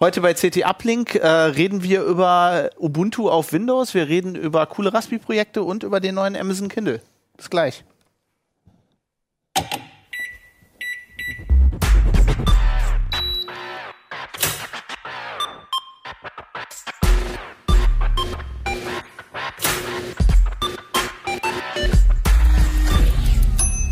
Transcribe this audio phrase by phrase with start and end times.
[0.00, 4.94] Heute bei CT Uplink äh, reden wir über Ubuntu auf Windows, wir reden über coole
[4.94, 7.00] Raspi-Projekte und über den neuen Amazon Kindle.
[7.36, 7.82] Bis gleich.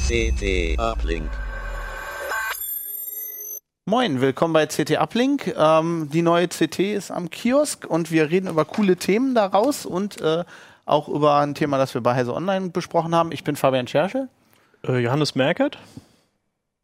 [0.06, 1.45] CT Uplink.
[3.88, 5.54] Moin, willkommen bei CT Uplink.
[5.56, 10.20] Ähm, die neue CT ist am Kiosk und wir reden über coole Themen daraus und
[10.20, 10.42] äh,
[10.86, 13.30] auch über ein Thema, das wir bei Heise Online besprochen haben.
[13.30, 14.28] Ich bin Fabian Scherschel.
[14.84, 15.78] Äh, Johannes Merkert.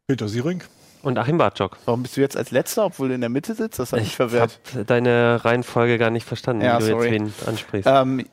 [0.07, 0.63] Peter Siering.
[1.01, 1.77] Und Achim Bartschok.
[1.83, 3.79] Warum bist du jetzt als Letzter, obwohl du in der Mitte sitzt?
[3.79, 4.61] Das hat mich verwirrt.
[4.63, 7.09] Ich habe deine Reihenfolge gar nicht verstanden, Ja, wie du sorry.
[7.17, 7.89] jetzt wen ansprichst.
[7.93, 8.25] Ähm,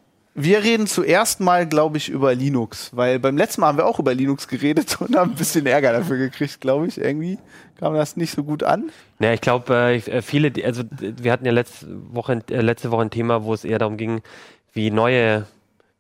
[0.43, 3.99] wir reden zuerst mal, glaube ich, über Linux, weil beim letzten Mal haben wir auch
[3.99, 6.99] über Linux geredet und haben ein bisschen Ärger dafür gekriegt, glaube ich.
[6.99, 7.39] Irgendwie
[7.79, 8.91] kam das nicht so gut an.
[9.19, 13.03] Ja, ich glaube, äh, äh, viele, also wir hatten ja letzte Woche, äh, letzte Woche
[13.03, 14.23] ein Thema, wo es eher darum ging,
[14.73, 15.47] wie neue,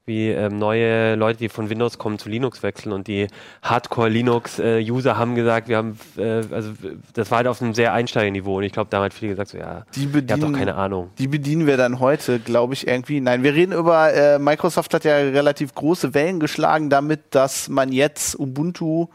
[0.06, 3.28] wie ähm, neue Leute, die von Windows kommen, zu Linux wechseln und die
[3.62, 6.72] Hardcore-Linux-User haben gesagt, wir haben, äh, also
[7.14, 9.50] das war halt auf einem sehr Einsteigerniveau und ich glaube, da haben halt viele gesagt,
[9.50, 11.10] so ja, Die habt doch bedienen, keine Ahnung.
[11.18, 13.20] die bedienen wir dann heute, glaube ich, irgendwie.
[13.20, 17.92] Nein, wir reden über, äh, Microsoft hat ja relativ große Wellen geschlagen damit, dass man
[17.92, 19.08] jetzt Ubuntu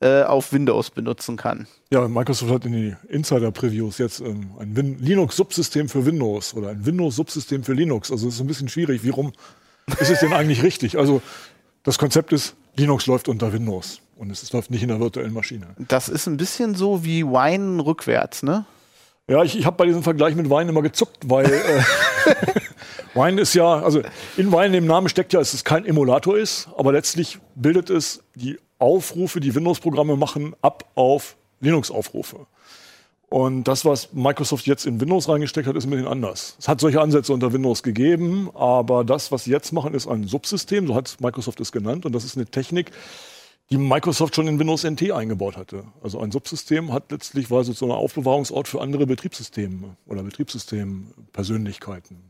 [0.00, 1.66] äh, auf Windows benutzen kann.
[1.92, 7.64] Ja, Microsoft hat in die Insider-Previews jetzt ähm, ein Linux-Subsystem für Windows oder ein Windows-Subsystem
[7.64, 8.10] für Linux.
[8.10, 9.04] Also es ist ein bisschen schwierig.
[9.04, 9.32] Wie rum
[9.98, 10.98] ist es denn eigentlich richtig?
[10.98, 11.22] Also
[11.82, 15.68] das Konzept ist, Linux läuft unter Windows und es läuft nicht in der virtuellen Maschine.
[15.78, 18.66] Das ist ein bisschen so wie Wine rückwärts, ne?
[19.28, 21.82] Ja, ich, ich habe bei diesem Vergleich mit Wein immer gezuckt, weil äh,
[23.14, 24.02] Wein ist ja, also
[24.36, 28.24] in Wein im Namen steckt ja, dass es kein Emulator ist, aber letztlich bildet es
[28.34, 32.46] die Aufrufe, die Windows-Programme machen, ab auf Linux-Aufrufe.
[33.30, 36.56] Und das, was Microsoft jetzt in Windows reingesteckt hat, ist ein bisschen anders.
[36.58, 40.26] Es hat solche Ansätze unter Windows gegeben, aber das, was sie jetzt machen, ist ein
[40.26, 42.90] Subsystem, so hat Microsoft es genannt, und das ist eine Technik,
[43.70, 45.84] die Microsoft schon in Windows NT eingebaut hatte.
[46.02, 52.29] Also ein Subsystem hat letztlich war so ein Aufbewahrungsort für andere Betriebssysteme oder Betriebssystempersönlichkeiten.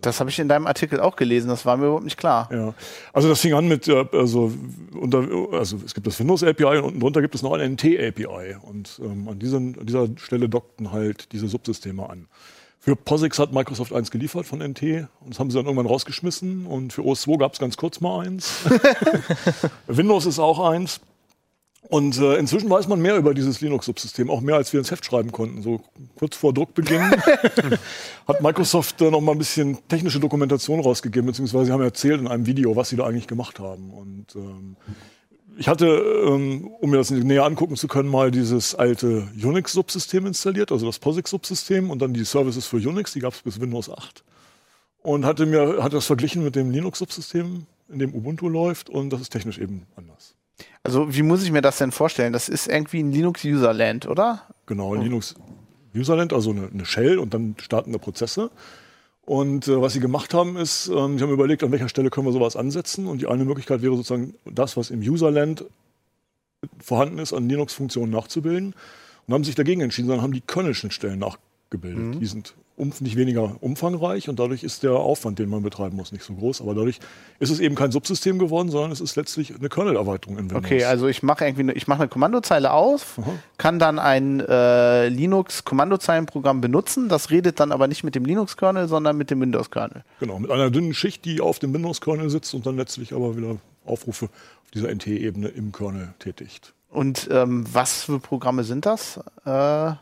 [0.00, 2.48] Das habe ich in deinem Artikel auch gelesen, das war mir überhaupt nicht klar.
[2.52, 2.74] Ja,
[3.12, 4.52] also das fing an mit, äh, also,
[4.94, 7.84] unter, also es gibt das Windows API und unten drunter gibt es noch ein NT
[7.84, 12.28] API und ähm, an, diesen, an dieser Stelle dockten halt diese Subsysteme an.
[12.80, 14.82] Für POSIX hat Microsoft eins geliefert von NT
[15.20, 18.00] und das haben sie dann irgendwann rausgeschmissen und für OS 2 gab es ganz kurz
[18.00, 18.64] mal eins.
[19.88, 21.00] Windows ist auch eins.
[21.82, 25.04] Und äh, inzwischen weiß man mehr über dieses Linux-Subsystem, auch mehr als wir ins Heft
[25.04, 25.62] schreiben konnten.
[25.62, 25.80] So
[26.16, 27.00] kurz vor Druckbeginn
[28.28, 32.28] hat Microsoft äh, noch mal ein bisschen technische Dokumentation rausgegeben, beziehungsweise sie haben erzählt in
[32.28, 33.90] einem Video, was sie da eigentlich gemacht haben.
[33.90, 34.76] Und ähm,
[35.56, 40.70] ich hatte, ähm, um mir das näher angucken zu können, mal dieses alte Unix-Subsystem installiert,
[40.72, 44.24] also das POSIX-Subsystem und dann die Services für Unix, die gab es bis Windows 8.
[45.02, 49.20] Und hatte mir hatte das verglichen mit dem Linux-Subsystem, in dem Ubuntu läuft, und das
[49.20, 50.34] ist technisch eben anders.
[50.88, 52.32] Also, wie muss ich mir das denn vorstellen?
[52.32, 54.44] Das ist irgendwie ein Linux-Userland, oder?
[54.64, 55.34] Genau, in Linux
[55.94, 58.50] Userland, also eine, eine Shell und dann startende Prozesse.
[59.20, 62.26] Und äh, was sie gemacht haben, ist, ähm, sie haben überlegt, an welcher Stelle können
[62.26, 63.06] wir sowas ansetzen.
[63.06, 65.66] Und die eine Möglichkeit wäre sozusagen das, was im Userland
[66.78, 68.74] vorhanden ist, an Linux-Funktionen nachzubilden.
[69.26, 72.18] Und haben sich dagegen entschieden, sondern haben die Kernel-Schnittstellen nachgebildet.
[72.18, 76.12] Die sind um, nicht weniger umfangreich und dadurch ist der Aufwand, den man betreiben muss,
[76.12, 76.60] nicht so groß.
[76.60, 76.98] Aber dadurch
[77.38, 80.64] ist es eben kein Subsystem geworden, sondern es ist letztlich eine Kernel-Erweiterung in Windows.
[80.64, 83.20] Okay, also ich mache irgendwie, eine, ich mache eine Kommandozeile auf,
[83.58, 87.08] kann dann ein äh, Linux-Kommandozeilenprogramm benutzen.
[87.08, 90.04] Das redet dann aber nicht mit dem Linux-Kernel, sondern mit dem Windows-Kernel.
[90.20, 93.56] Genau, mit einer dünnen Schicht, die auf dem Windows-Kernel sitzt und dann letztlich aber wieder
[93.84, 96.74] Aufrufe auf dieser NT-Ebene im Kernel tätigt.
[96.90, 99.92] Und ähm, was für Programme sind das, äh,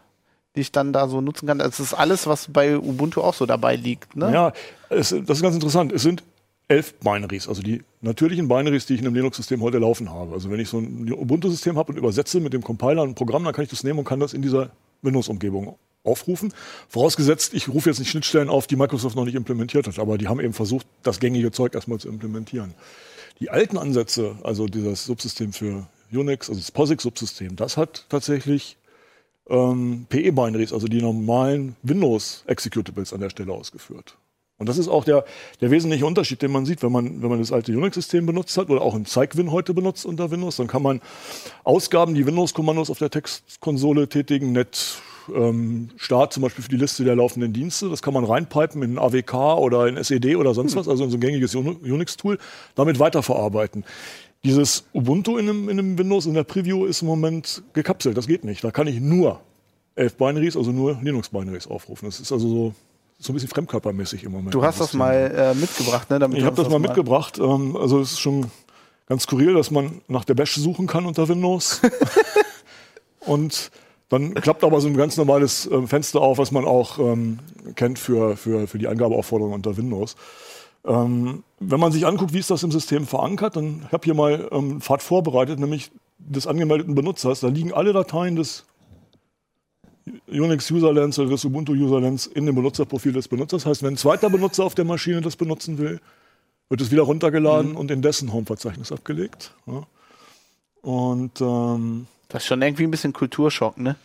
[0.56, 1.58] die ich dann da so nutzen kann?
[1.58, 4.32] Das ist alles, was bei Ubuntu auch so dabei liegt, ne?
[4.32, 4.52] Ja,
[4.88, 5.92] es, das ist ganz interessant.
[5.92, 6.22] Es sind
[6.68, 10.32] elf Binaries, also die natürlichen Binaries, die ich in einem Linux-System heute laufen habe.
[10.32, 13.54] Also wenn ich so ein Ubuntu-System habe und übersetze mit dem Compiler ein Programm, dann
[13.54, 14.70] kann ich das nehmen und kann das in dieser
[15.02, 16.52] Windows-Umgebung aufrufen.
[16.88, 20.28] Vorausgesetzt, ich rufe jetzt nicht Schnittstellen auf, die Microsoft noch nicht implementiert hat, aber die
[20.28, 22.74] haben eben versucht, das gängige Zeug erstmal zu implementieren.
[23.40, 28.76] Die alten Ansätze, also dieses Subsystem für Unix, also das POSIX-Subsystem, das hat tatsächlich
[29.48, 34.16] ähm, PE-Binaries, also die normalen Windows-Executables an der Stelle ausgeführt.
[34.58, 35.24] Und das ist auch der,
[35.60, 38.70] der wesentliche Unterschied, den man sieht, wenn man, wenn man das alte Unix-System benutzt hat
[38.70, 41.02] oder auch ein Zeigwin heute benutzt unter Windows, dann kann man
[41.62, 45.02] Ausgaben, die Windows-Kommandos auf der Textkonsole tätigen, net
[45.34, 48.98] ähm, Start zum Beispiel für die Liste der laufenden Dienste, das kann man reinpipen in
[48.98, 52.38] AWK oder in SED oder sonst was, also in so ein gängiges Uni- Unix-Tool,
[52.74, 53.84] damit weiterverarbeiten.
[54.44, 58.26] Dieses Ubuntu in einem, in einem Windows in der Preview ist im Moment gekapselt, das
[58.26, 58.62] geht nicht.
[58.62, 59.40] Da kann ich nur
[59.96, 62.06] 11 Binaries, also nur Linux-Binaries aufrufen.
[62.06, 62.74] Das ist also so,
[63.18, 64.54] so ein bisschen fremdkörpermäßig im Moment.
[64.54, 66.18] Du hast das mal äh, mitgebracht, ne?
[66.18, 67.38] Damit ich habe das, mal mitgebracht.
[67.38, 68.50] Ähm, also es ist schon
[69.06, 71.80] ganz skurril, dass man nach der Bash suchen kann unter Windows.
[73.20, 73.70] und
[74.08, 77.38] dann klappt aber so ein ganz normales äh, Fenster auf, was man auch ähm,
[77.74, 80.14] kennt für, für, für die Eingabeaufforderung unter Windows.
[80.86, 84.14] Ähm, wenn man sich anguckt, wie ist das im System verankert, dann habe ich hier
[84.14, 87.40] mal ähm, Pfad vorbereitet, nämlich des angemeldeten Benutzers.
[87.40, 88.64] Da liegen alle Dateien des
[90.28, 93.62] Unix Userlands oder des Ubuntu Userlands in dem Benutzerprofil des Benutzers.
[93.62, 96.00] Das heißt, wenn ein zweiter Benutzer auf der Maschine das benutzen will,
[96.68, 97.76] wird es wieder runtergeladen mhm.
[97.76, 99.52] und in dessen Home-Verzeichnis abgelegt.
[99.66, 99.82] Ja.
[100.82, 103.96] Und ähm, das ist schon irgendwie ein bisschen Kulturschock, ne?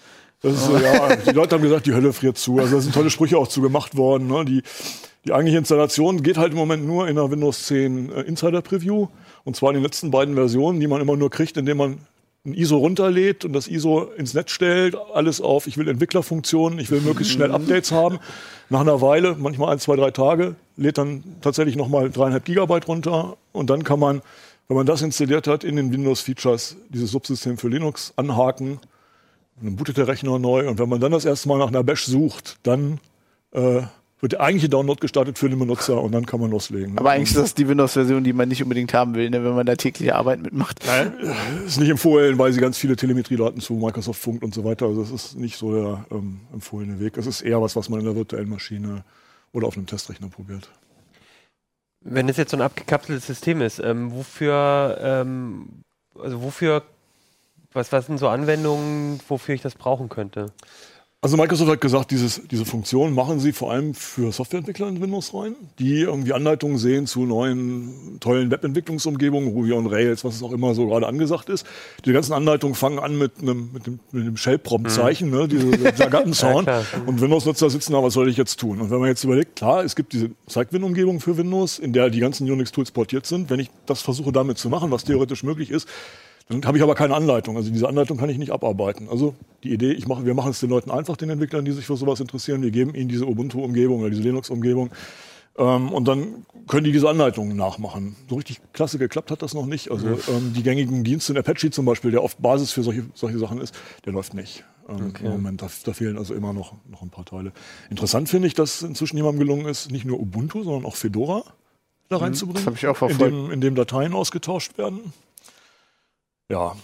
[0.42, 2.58] Das ist so, ja, die Leute haben gesagt, die Hölle friert zu.
[2.58, 4.26] Also da sind tolle Sprüche auch zu gemacht worden.
[4.26, 4.44] Ne?
[4.44, 4.64] Die,
[5.26, 9.08] die eigentliche Installation geht halt im Moment nur in der Windows 10 äh, Insider Preview.
[9.44, 11.98] Und zwar in den letzten beiden Versionen, die man immer nur kriegt, indem man
[12.44, 16.90] ein ISO runterlädt und das ISO ins Netz stellt, alles auf, ich will Entwicklerfunktionen, ich
[16.90, 18.18] will möglichst schnell Updates haben.
[18.70, 23.38] Nach einer Weile, manchmal ein, zwei, drei Tage, lädt dann tatsächlich nochmal dreieinhalb Gigabyte runter
[23.52, 24.22] und dann kann man,
[24.68, 28.80] wenn man das installiert hat, in den Windows-Features dieses Subsystem für Linux anhaken.
[29.62, 32.06] Dann bootet der Rechner neu und wenn man dann das erste Mal nach einer Bash
[32.06, 33.00] sucht, dann
[33.52, 33.82] äh,
[34.22, 36.98] wird der eigentliche Download gestartet für den Benutzer und dann kann man loslegen.
[36.98, 39.66] Aber eigentlich ist das die Windows-Version, die man nicht unbedingt haben will, ne, wenn man
[39.66, 40.80] da tägliche Arbeit mitmacht.
[40.86, 41.14] Nein,
[41.66, 44.86] ist nicht empfohlen, weil sie ganz viele Telemetriedaten zu Microsoft funkt und so weiter.
[44.86, 47.18] Also das ist nicht so der ähm, empfohlene Weg.
[47.18, 49.04] Es ist eher was, was man in der virtuellen Maschine
[49.54, 50.70] oder auf einem Testrechner probiert.
[52.02, 55.84] Wenn es jetzt so ein abgekapseltes System ist, ähm, wofür, ähm,
[56.20, 56.84] also wofür,
[57.74, 60.52] was, was sind so Anwendungen, wofür ich das brauchen könnte?
[61.24, 65.36] Also Microsoft hat gesagt, dieses, diese Funktion machen sie vor allem für Softwareentwickler in Windows
[65.36, 70.52] rein, die irgendwie Anleitungen sehen zu neuen tollen Webentwicklungsumgebungen, Ruby on Rails, was es auch
[70.52, 71.64] immer so gerade angesagt ist.
[72.06, 75.36] Die ganzen Anleitungen fangen an mit einem, mit dem, mit dem Shell-Prompt-Zeichen, mhm.
[75.36, 76.68] ne, diese Jargattensound.
[76.68, 78.82] ja, und Windows-Nutzer sitzen da, was soll ich jetzt tun?
[78.82, 82.20] Und wenn man jetzt überlegt, klar, es gibt diese Zeigwin-Umgebung für Windows, in der die
[82.20, 83.52] ganzen Unix-Tools portiert sind.
[83.52, 85.88] Wenn ich das versuche damit zu machen, was theoretisch möglich ist,
[86.48, 87.56] dann habe ich aber keine Anleitung.
[87.56, 89.08] Also diese Anleitung kann ich nicht abarbeiten.
[89.10, 91.86] Also die Idee, ich mache, wir machen es den Leuten einfach, den Entwicklern, die sich
[91.86, 92.62] für sowas interessieren.
[92.62, 94.92] Wir geben ihnen diese Ubuntu-Umgebung oder diese Linux-Umgebung.
[95.58, 98.16] Ähm, und dann können die diese Anleitungen nachmachen.
[98.30, 99.92] So richtig klasse geklappt hat das noch nicht.
[99.92, 103.38] Also ähm, die gängigen Dienste in Apache zum Beispiel, der oft Basis für solche, solche
[103.38, 104.64] Sachen ist, der läuft nicht.
[104.88, 105.26] Ähm, okay.
[105.26, 107.52] Im Moment, da, da, fehlen also immer noch, noch ein paar Teile.
[107.90, 111.44] Interessant finde ich, dass inzwischen jemandem gelungen ist, nicht nur Ubuntu, sondern auch Fedora
[112.08, 112.24] da mhm.
[112.24, 112.56] reinzubringen.
[112.56, 113.22] Das habe ich auch verfolgt.
[113.22, 115.14] In dem, in dem Dateien ausgetauscht werden
[116.52, 116.76] ja.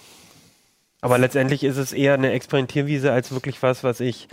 [1.01, 4.27] Aber letztendlich ist es eher eine Experimentierwiese als wirklich was, was ich,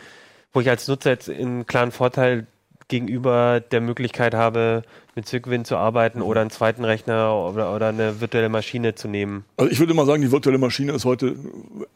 [0.52, 2.46] wo ich als Nutzer jetzt einen klaren Vorteil
[2.88, 4.82] gegenüber der Möglichkeit habe,
[5.14, 9.44] mit Zygwin zu arbeiten oder einen zweiten Rechner oder, oder, eine virtuelle Maschine zu nehmen?
[9.56, 11.36] Also ich würde mal sagen, die virtuelle Maschine ist heute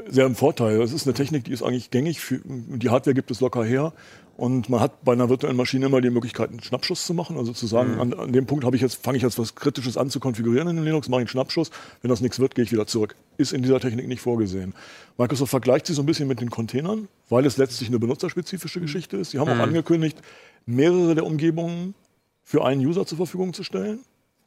[0.06, 0.80] sehr im Vorteil.
[0.80, 2.20] Es ist eine Technik, die ist eigentlich gängig.
[2.20, 3.92] Für, die Hardware gibt es locker her.
[4.38, 7.36] Und man hat bei einer virtuellen Maschine immer die Möglichkeit, einen Schnappschuss zu machen.
[7.36, 8.00] Also zu sagen, mhm.
[8.00, 10.68] an, an, dem Punkt habe ich jetzt, fange ich jetzt was Kritisches an zu konfigurieren
[10.68, 11.72] in Linux, mache ich einen Schnappschuss.
[12.02, 13.16] Wenn das nichts wird, gehe ich wieder zurück.
[13.36, 14.74] Ist in dieser Technik nicht vorgesehen.
[15.18, 19.16] Microsoft vergleicht sich so ein bisschen mit den Containern, weil es letztlich eine benutzerspezifische Geschichte
[19.16, 19.32] ist.
[19.32, 19.60] Sie haben mhm.
[19.60, 20.16] auch angekündigt,
[20.66, 21.96] mehrere der Umgebungen
[22.44, 23.98] für einen User zur Verfügung zu stellen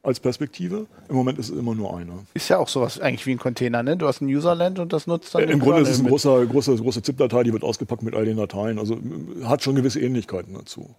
[0.04, 0.88] als Perspektive.
[1.10, 2.14] Im Moment ist es immer nur eine.
[2.34, 3.98] Ist ja auch sowas eigentlich wie ein Container, ne?
[3.98, 5.44] Du hast ein Userland und das nutzt dann.
[5.44, 8.26] Äh, Im Grunde ist es eine große, große, große ZIP-Datei, die wird ausgepackt mit all
[8.26, 8.80] den Dateien.
[8.80, 8.98] Also
[9.44, 10.96] hat schon gewisse Ähnlichkeiten dazu.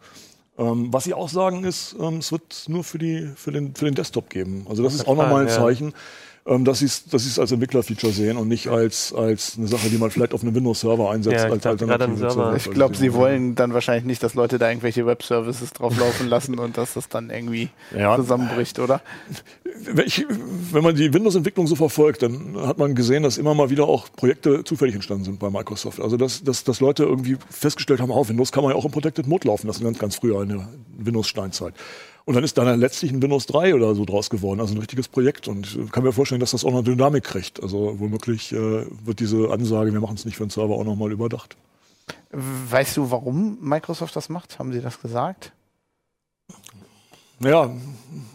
[0.58, 3.86] Ähm, was sie auch sagen ist, ähm, es wird nur für, die, für, den, für
[3.86, 4.66] den Desktop geben.
[4.68, 5.88] Also das, das ist auch nochmal ein Zeichen.
[5.88, 5.96] Ja
[6.44, 10.10] ähm, dass sie es als Entwicklerfeature sehen und nicht als, als eine Sache, die man
[10.10, 11.44] vielleicht auf einem Windows-Server einsetzt.
[11.44, 15.72] Ja, als Alternative ich glaube, sie wollen dann wahrscheinlich nicht, dass Leute da irgendwelche Web-Services
[15.72, 18.16] drauflaufen lassen und dass das dann irgendwie ja.
[18.16, 19.02] zusammenbricht, oder?
[20.04, 20.26] Ich,
[20.72, 24.08] wenn man die Windows-Entwicklung so verfolgt, dann hat man gesehen, dass immer mal wieder auch
[24.12, 26.00] Projekte zufällig entstanden sind bei Microsoft.
[26.00, 28.84] Also dass, dass, dass Leute irgendwie festgestellt haben, auf oh, Windows kann man ja auch
[28.84, 30.68] im Protected Mode laufen lassen, ganz, ganz früher in der
[30.98, 31.74] Windows-Steinzeit.
[32.24, 35.08] Und dann ist da letztlich ein Windows 3 oder so draus geworden, also ein richtiges
[35.08, 35.48] Projekt.
[35.48, 37.62] Und ich kann mir vorstellen, dass das auch noch Dynamik kriegt.
[37.62, 41.10] Also womöglich äh, wird diese Ansage, wir machen es nicht für den Server, auch nochmal
[41.10, 41.56] überdacht.
[42.30, 44.58] Weißt du, warum Microsoft das macht?
[44.58, 45.52] Haben Sie das gesagt?
[47.40, 47.70] Ja,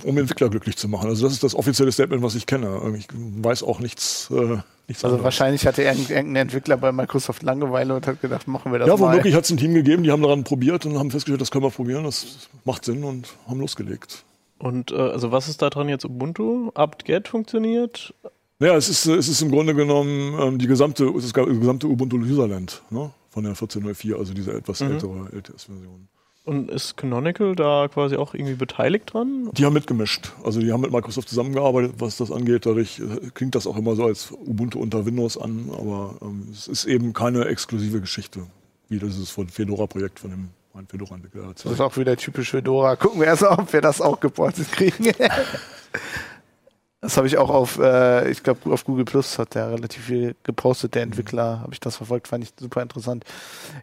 [0.03, 1.09] um Entwickler glücklich zu machen.
[1.09, 2.93] Also das ist das offizielle Statement, was ich kenne.
[2.97, 4.29] Ich weiß auch nichts.
[4.31, 5.23] Äh, nichts also anderes.
[5.23, 8.99] wahrscheinlich hatte irgendein Entwickler bei Microsoft Langeweile und hat gedacht, machen wir das ja, mal.
[8.99, 11.51] Ja, womöglich hat es ein Team gegeben, die haben daran probiert und haben festgestellt, das
[11.51, 14.23] können wir probieren, das macht Sinn und haben losgelegt.
[14.59, 16.71] Und äh, also was ist daran jetzt Ubuntu?
[16.73, 18.13] apt-get funktioniert?
[18.59, 22.81] Ja, es ist, es ist im Grunde genommen ähm, die gesamte, das gesamte Ubuntu Userland
[22.89, 23.11] ne?
[23.29, 24.93] von der 14.04, also diese etwas mhm.
[24.93, 26.07] ältere LTS-Version.
[26.47, 29.49] Und ist Canonical da quasi auch irgendwie beteiligt dran?
[29.51, 30.31] Die haben mitgemischt.
[30.45, 32.65] Also die haben mit Microsoft zusammengearbeitet, was das angeht.
[32.65, 36.69] Dadurch äh, klingt das auch immer so als Ubuntu unter Windows an, aber ähm, es
[36.69, 38.43] ist eben keine exklusive Geschichte.
[38.87, 41.53] wie das ist von Fedora-Projekt von dem mein Fedora-Entwickler.
[41.53, 42.95] Das ist auch wieder typisch Fedora.
[42.95, 45.11] Gucken wir erst mal, ob wir das auch geportet kriegen.
[47.01, 50.35] das habe ich auch auf, äh, ich glaube, auf Google Plus hat der relativ viel
[50.43, 51.61] gepostet, der Entwickler.
[51.61, 53.23] Habe ich das verfolgt, fand ich super interessant.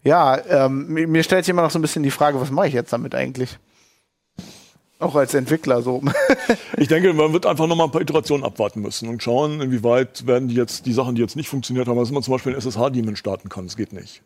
[0.03, 2.69] Ja, ähm, mir, mir stellt sich immer noch so ein bisschen die Frage, was mache
[2.69, 3.59] ich jetzt damit eigentlich?
[4.99, 6.03] Auch als Entwickler so.
[6.77, 10.27] ich denke, man wird einfach noch mal ein paar Iterationen abwarten müssen und schauen, inwieweit
[10.27, 12.61] werden die jetzt die Sachen, die jetzt nicht funktioniert haben, dass man zum Beispiel einen
[12.61, 13.67] SSH-Daemon starten kann.
[13.67, 14.23] Das geht nicht.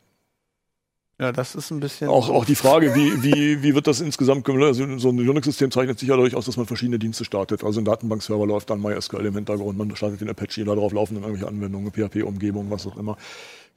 [1.20, 2.08] Ja, das ist ein bisschen.
[2.08, 4.80] Auch, auch die Frage, wie, wie, wie wird das insgesamt gelöst?
[4.80, 7.64] Also so ein Unix-System zeichnet sich ja dadurch aus, dass man verschiedene Dienste startet.
[7.64, 11.24] Also ein Datenbankserver läuft dann MySQL im Hintergrund, man startet den Apache, darauf laufen dann
[11.24, 13.16] irgendwelche Anwendungen, PHP-Umgebung, was auch immer.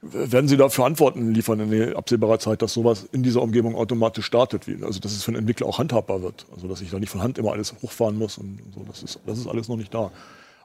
[0.02, 4.66] Werden Sie dafür Antworten liefern in absehbarer Zeit, dass sowas in dieser Umgebung automatisch startet?
[4.82, 6.46] Also, dass es für einen Entwickler auch handhabbar wird.
[6.54, 8.84] Also, dass ich da nicht von Hand immer alles hochfahren muss und so.
[8.86, 10.10] Das ist, das ist alles noch nicht da.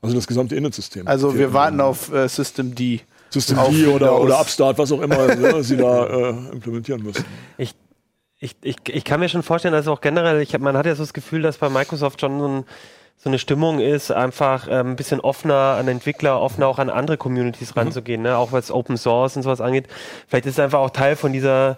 [0.02, 1.08] Also, das gesamte Init-System.
[1.08, 3.02] Also, wir warten auf äh, System D.
[3.30, 7.26] System D oder, oder Upstart, was auch immer ne, Sie da äh, implementieren müssen.
[7.58, 7.76] Ich,
[8.40, 10.96] ich, ich, ich kann mir schon vorstellen, dass auch generell, ich hab, man hat ja
[10.96, 12.66] so das Gefühl, dass bei Microsoft schon so, ein,
[13.18, 17.18] so eine Stimmung ist, einfach äh, ein bisschen offener an Entwickler, offener auch an andere
[17.18, 17.82] Communities mhm.
[17.82, 18.38] ranzugehen, ne?
[18.38, 19.88] auch was Open Source und sowas angeht.
[20.28, 21.78] Vielleicht ist es einfach auch Teil von dieser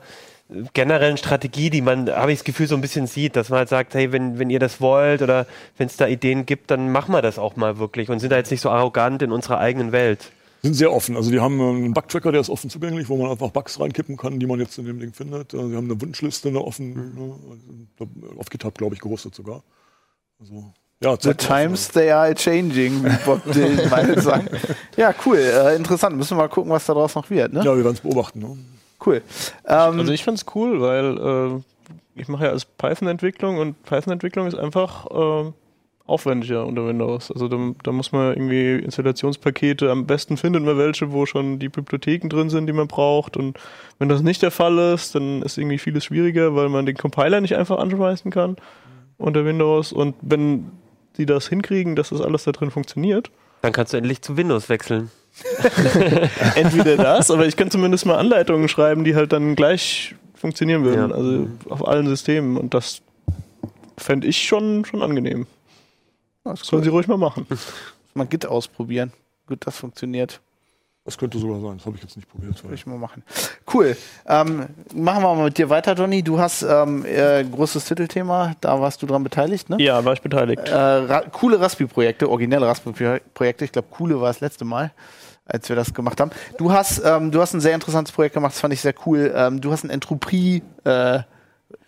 [0.74, 3.70] generellen Strategie, die man, habe ich das Gefühl, so ein bisschen sieht, dass man halt
[3.70, 5.46] sagt, hey, wenn, wenn ihr das wollt oder
[5.77, 8.38] wenn es da Ideen gibt, dann machen wir das auch mal wirklich und sind da
[8.38, 11.16] jetzt nicht so arrogant in unserer eigenen Welt sind sehr offen.
[11.16, 14.39] Also die haben einen Bugtracker, der ist offen zugänglich, wo man einfach Bugs reinkippen kann,
[14.39, 15.54] die man jetzt in dem Ding findet.
[15.54, 17.39] Also sie haben eine Wunschliste, eine offen, mhm.
[18.00, 19.63] ne, auf GitHub, glaube ich, gerüstet sogar.
[20.39, 22.01] Also, ja, The times mal.
[22.01, 24.50] they are changing, wie Bob Dylan mal sagen.
[24.98, 26.18] Ja, cool, äh, interessant.
[26.18, 27.54] Müssen wir mal gucken, was daraus noch wird.
[27.54, 27.63] Ne?
[27.63, 28.39] Ja, wir werden es beobachten.
[28.39, 28.58] Ne?
[29.06, 29.22] Cool.
[29.66, 34.48] Ähm, also ich finde es cool, weil äh, ich mache ja als Python-Entwicklung und Python-Entwicklung
[34.48, 35.51] ist einfach äh,
[36.10, 37.32] aufwendiger unter Windows.
[37.32, 41.70] Also da, da, muss man irgendwie Installationspakete, am besten findet man welche, wo schon die
[41.70, 43.38] Bibliotheken drin sind, die man braucht.
[43.38, 43.58] Und
[43.98, 47.42] wenn das nicht der Fall ist, dann ist irgendwie vieles schwieriger, weil man den Compiler
[47.42, 48.58] nicht einfach anschmeißen kann
[49.18, 49.94] unter Windows.
[49.94, 50.72] Und wenn
[51.18, 53.30] die das hinkriegen, dass das alles da drin funktioniert.
[53.62, 55.12] Dann kannst du endlich zu Windows wechseln.
[56.56, 61.10] Entweder das, aber ich kann zumindest mal Anleitungen schreiben, die halt dann gleich funktionieren würden.
[61.10, 61.16] Ja.
[61.16, 62.58] Also auf allen Systemen.
[62.58, 63.01] Und das
[63.98, 65.46] fände ich schon, schon angenehm.
[66.43, 67.46] Das Sollen Sie ruhig mal machen.
[68.13, 69.13] Mal Git ausprobieren.
[69.48, 70.41] Gut, das funktioniert.
[71.05, 72.62] Das könnte sogar sein, das habe ich jetzt nicht probiert.
[72.63, 73.24] Würde ich mal machen.
[73.74, 73.98] Cool.
[74.27, 76.22] Ähm, machen wir mal mit dir weiter, Johnny.
[76.22, 79.81] Du hast ähm, äh, großes Titelthema, da warst du dran beteiligt, ne?
[79.81, 80.67] Ja, war ich beteiligt.
[80.67, 83.65] Äh, ra coole Raspi-Projekte, originelle Raspi-Projekte.
[83.65, 84.91] Ich glaube, coole war das letzte Mal,
[85.46, 86.29] als wir das gemacht haben.
[86.60, 89.34] Du hast, ähm, du hast ein sehr interessantes Projekt gemacht, das fand ich sehr cool.
[89.36, 91.22] Ähm, du hast ein Entropie äh,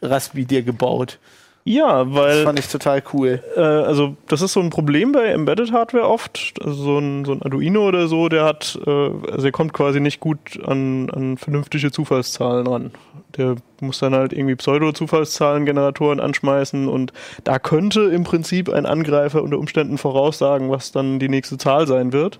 [0.02, 1.20] Raspi dir gebaut.
[1.64, 2.38] Ja, weil.
[2.38, 3.44] Das fand ich total cool.
[3.56, 6.60] Äh, also, das ist so ein Problem bei Embedded Hardware oft.
[6.64, 10.00] Also so ein, so ein Arduino oder so, der hat, äh, also er kommt quasi
[10.00, 12.92] nicht gut an, an vernünftige Zufallszahlen ran.
[13.38, 17.14] Der muss dann halt irgendwie Pseudo-Zufallszahlengeneratoren anschmeißen und
[17.44, 22.12] da könnte im Prinzip ein Angreifer unter Umständen voraussagen, was dann die nächste Zahl sein
[22.12, 22.40] wird.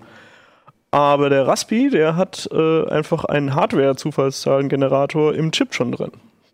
[0.90, 6.12] Aber der Raspi, der hat äh, einfach einen Hardware-Zufallszahlengenerator im Chip schon drin.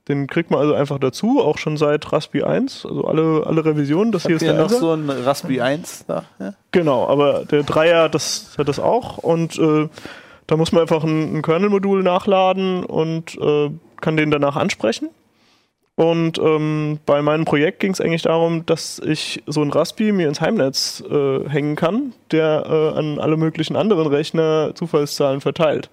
[0.09, 4.11] Den kriegt man also einfach dazu, auch schon seit Raspi 1, also alle, alle Revisionen.
[4.11, 6.25] Das hier ist der noch so ein Raspi 1 da.
[6.41, 6.55] Ja?
[6.73, 9.89] Genau, aber der Dreier, das hat das auch und äh,
[10.47, 15.11] da muss man einfach ein, ein Kernel-Modul nachladen und äh, kann den danach ansprechen.
[15.95, 20.29] Und ähm, bei meinem Projekt ging es eigentlich darum, dass ich so ein Raspi mir
[20.29, 25.91] ins Heimnetz äh, hängen kann, der äh, an alle möglichen anderen Rechner Zufallszahlen verteilt.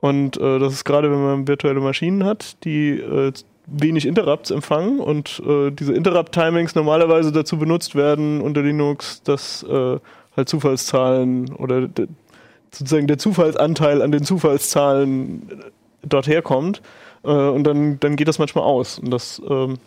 [0.00, 3.32] Und äh, das ist gerade, wenn man virtuelle Maschinen hat, die äh,
[3.66, 9.98] wenig Interrupts empfangen und äh, diese Interrupt-Timings normalerweise dazu benutzt werden unter Linux, dass äh,
[10.36, 11.88] halt Zufallszahlen oder
[12.72, 15.70] sozusagen der Zufallsanteil an den Zufallszahlen äh,
[16.02, 16.82] dort herkommt.
[17.22, 18.98] Äh, und dann, dann geht das manchmal aus.
[18.98, 19.78] Und das ähm,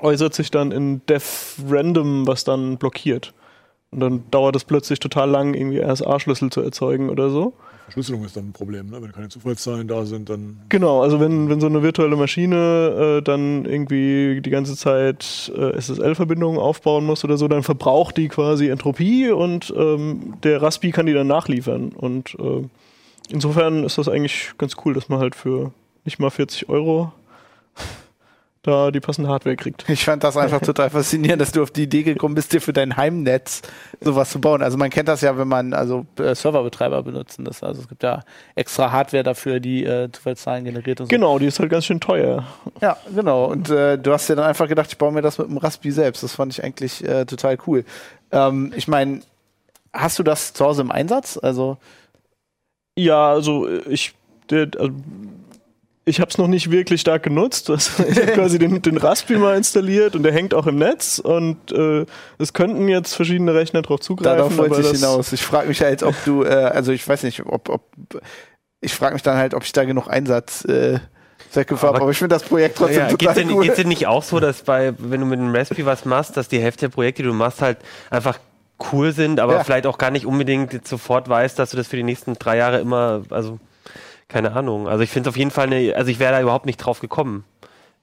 [0.00, 3.32] äußert sich dann in def random, was dann blockiert.
[3.92, 7.54] Und dann dauert es plötzlich total lang, irgendwie RSA-Schlüssel zu erzeugen oder so.
[7.90, 9.02] Verschlüsselung ist dann ein Problem, ne?
[9.02, 10.60] wenn keine Zufallszahlen da sind, dann.
[10.68, 15.76] Genau, also wenn, wenn so eine virtuelle Maschine äh, dann irgendwie die ganze Zeit äh,
[15.76, 21.06] SSL-Verbindungen aufbauen muss oder so, dann verbraucht die quasi Entropie und ähm, der Raspi kann
[21.06, 21.88] die dann nachliefern.
[21.88, 22.62] Und äh,
[23.28, 25.72] insofern ist das eigentlich ganz cool, dass man halt für
[26.04, 27.12] nicht mal 40 Euro
[28.62, 29.88] da die passende Hardware kriegt.
[29.88, 32.74] Ich fand das einfach total faszinierend, dass du auf die Idee gekommen bist, dir für
[32.74, 33.62] dein Heimnetz
[34.00, 34.62] sowas zu bauen.
[34.62, 37.62] Also man kennt das ja, wenn man also äh, Serverbetreiber benutzen das.
[37.62, 38.22] Also es gibt ja
[38.54, 41.10] extra Hardware dafür, die äh, Zufallszahlen generiert und so.
[41.10, 42.46] Genau, die ist halt ganz schön teuer.
[42.82, 43.46] Ja, genau.
[43.46, 45.90] Und äh, du hast dir dann einfach gedacht, ich baue mir das mit dem Raspi
[45.90, 46.22] selbst.
[46.22, 47.84] Das fand ich eigentlich äh, total cool.
[48.30, 49.22] Ähm, ich meine,
[49.92, 51.38] hast du das zu Hause im Einsatz?
[51.38, 51.78] Also
[52.94, 54.14] ja, also ich
[54.50, 54.92] der, also
[56.06, 57.68] ich habe es noch nicht wirklich stark genutzt.
[57.70, 61.18] Also ich habe quasi den, den Raspi mal installiert und der hängt auch im Netz
[61.18, 62.06] und äh,
[62.38, 64.38] es könnten jetzt verschiedene Rechner drauf zugreifen.
[64.38, 65.32] Darauf wollte aber ich hinaus.
[65.32, 67.82] Ich frage mich halt, ob du, äh, also ich weiß nicht, ob, ob
[68.80, 70.98] ich frage mich dann halt, ob ich da genug Einsatz äh,
[71.50, 73.62] Zwecke habe, Aber- aber ich finde das Projekt trotzdem Ja, geht's total denn, cool.
[73.64, 76.48] geht's denn nicht auch so, dass bei, wenn du mit einem Raspberry was machst, dass
[76.48, 77.78] die Hälfte der Projekte, die du machst, halt
[78.08, 78.38] einfach
[78.92, 79.64] cool sind, aber Ja.
[79.64, 82.56] vielleicht auch gar nicht unbedingt jetzt sofort weißt, dass du das für die nächsten drei
[82.56, 83.58] Jahre immer, also
[84.30, 84.88] keine Ahnung.
[84.88, 87.00] Also ich finde es auf jeden Fall eine, also ich wäre da überhaupt nicht drauf
[87.00, 87.44] gekommen,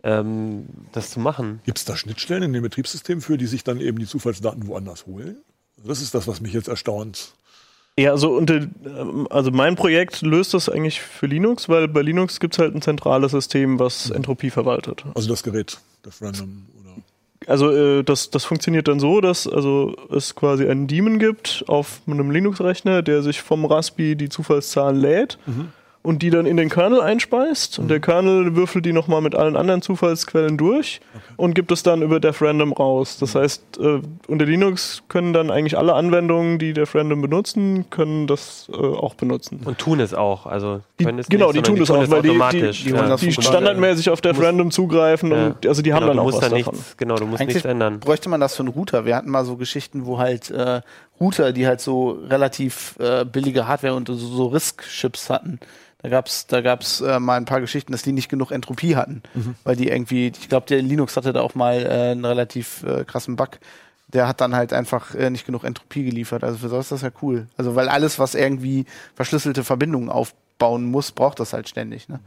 [0.03, 1.61] ähm, das zu machen.
[1.65, 5.07] Gibt es da Schnittstellen in dem Betriebssystem für, die sich dann eben die Zufallsdaten woanders
[5.07, 5.37] holen?
[5.83, 7.33] Das ist das, was mich jetzt erstaunt.
[7.97, 12.39] Ja, also, unter, ähm, also mein Projekt löst das eigentlich für Linux, weil bei Linux
[12.39, 15.03] gibt es halt ein zentrales System, was Entropie verwaltet.
[15.15, 16.95] Also das Gerät, das Random oder.
[17.47, 22.01] Also äh, das, das funktioniert dann so, dass also es quasi einen Daemon gibt auf
[22.05, 25.39] einem Linux-Rechner, der sich vom Raspi die Zufallszahlen lädt
[26.07, 27.79] und die dann in den Kernel einspeist.
[27.79, 31.01] Und der Kernel würfelt die nochmal mit allen anderen Zufallsquellen durch
[31.35, 33.17] und gibt es dann über DevRandom raus.
[33.19, 33.99] Das heißt, äh,
[34.29, 39.59] unter Linux können dann eigentlich alle Anwendungen, die DevRandom benutzen, können das äh, auch benutzen.
[39.65, 40.45] Und tun es auch.
[40.45, 43.17] Also Die, es genau, nicht, die tun das auch, weil die, die, die, ja.
[43.17, 45.47] die standardmäßig auf DevRandom zugreifen Ja.
[45.47, 46.73] und also die haben genau, dann du auch musst was da davon.
[46.73, 47.99] nichts, genau, du musst Eigentlich nichts ändern.
[47.99, 49.05] bräuchte man das für einen Router.
[49.05, 50.79] Wir hatten mal so Geschichten, wo halt äh,
[51.19, 55.59] Router, die halt so relativ äh, billige Hardware und so, so RISC-Chips hatten.
[56.01, 59.23] Da gab's, da gab's äh, mal ein paar Geschichten, dass die nicht genug Entropie hatten,
[59.63, 63.03] weil die irgendwie, ich glaube, der Linux hatte da auch mal äh, einen relativ äh,
[63.03, 63.59] krassen Bug.
[64.09, 66.43] Der hat dann halt einfach äh, nicht genug Entropie geliefert.
[66.43, 67.47] Also für so ist das ja cool.
[67.57, 72.07] Also weil alles, was irgendwie verschlüsselte Verbindungen aufbauen muss, braucht das halt ständig.
[72.07, 72.19] Ne?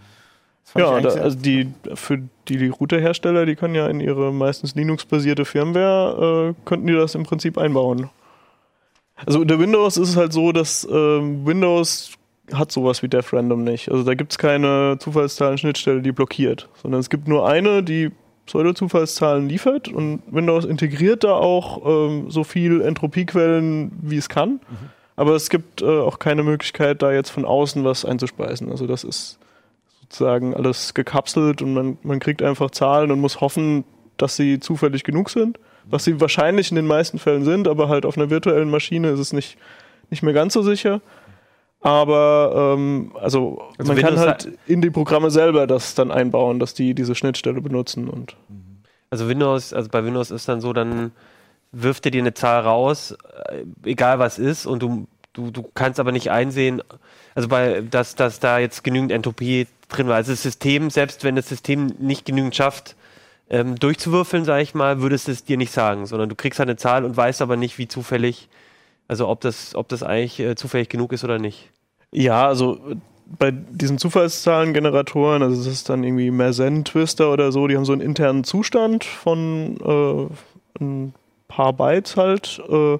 [0.76, 2.18] Ja, da, also die für
[2.49, 7.14] die, die Routerhersteller, die können ja in ihre meistens Linux-basierte Firmware, äh, könnten die das
[7.14, 8.11] im Prinzip einbauen.
[9.26, 12.12] Also unter Windows ist es halt so, dass ähm, Windows
[12.52, 13.90] hat sowas wie DevRandom nicht.
[13.90, 18.10] Also da gibt es keine Zufallszahlen-Schnittstelle, die blockiert, sondern es gibt nur eine, die
[18.46, 24.61] Pseudo-Zufallszahlen liefert und Windows integriert da auch ähm, so viel Entropiequellen, wie es kann.
[25.14, 28.70] Aber es gibt äh, auch keine Möglichkeit, da jetzt von außen was einzuspeisen.
[28.70, 29.38] Also das ist
[30.00, 33.85] sozusagen alles gekapselt und man, man kriegt einfach Zahlen und muss hoffen,
[34.16, 35.59] dass sie zufällig genug sind.
[35.90, 39.20] Was sie wahrscheinlich in den meisten Fällen sind, aber halt auf einer virtuellen Maschine ist
[39.20, 39.59] es nicht,
[40.11, 41.00] nicht mehr ganz so sicher.
[41.81, 46.74] Aber ähm, also, Also man kann halt in die Programme selber das dann einbauen, dass
[46.74, 48.37] die diese Schnittstelle benutzen und
[49.11, 51.12] Also Windows, also bei Windows ist dann so, dann
[51.72, 53.16] wirft er dir eine Zahl raus,
[53.48, 56.83] äh, egal was ist, und du, du, du kannst aber nicht einsehen,
[57.35, 60.16] also bei, dass, dass da jetzt genügend Entropie drin war.
[60.16, 62.96] Also das System, selbst wenn das System nicht genügend schafft,
[63.50, 66.68] ähm, durchzuwürfeln, sage ich mal, würde es es dir nicht sagen, sondern du kriegst halt
[66.68, 68.48] eine Zahl und weißt aber nicht, wie zufällig,
[69.08, 71.68] also ob das, ob das eigentlich äh, zufällig genug ist oder nicht.
[72.12, 72.96] Ja, also äh,
[73.38, 77.92] bei diesen Zufallszahlengeneratoren, also das ist dann irgendwie Mersenne Twister oder so, die haben so
[77.92, 79.76] einen internen Zustand von
[80.80, 81.14] äh, ein
[81.48, 82.62] paar Bytes halt.
[82.68, 82.98] Äh,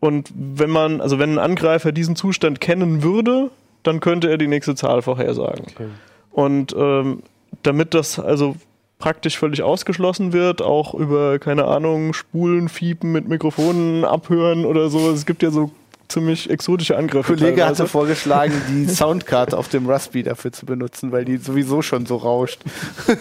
[0.00, 3.50] und wenn man, also wenn ein Angreifer diesen Zustand kennen würde,
[3.82, 5.66] dann könnte er die nächste Zahl vorhersagen.
[5.70, 5.88] Okay.
[6.30, 7.22] Und ähm,
[7.62, 8.56] damit das also
[8.98, 15.10] praktisch völlig ausgeschlossen wird, auch über, keine Ahnung, Spulen, Fiepen mit Mikrofonen abhören oder so.
[15.10, 15.70] Es gibt ja so
[16.08, 17.34] ziemlich exotische Angriffe.
[17.34, 17.82] Kollege teilweise.
[17.82, 22.16] hatte vorgeschlagen, die Soundcard auf dem Raspi dafür zu benutzen, weil die sowieso schon so
[22.16, 22.62] rauscht.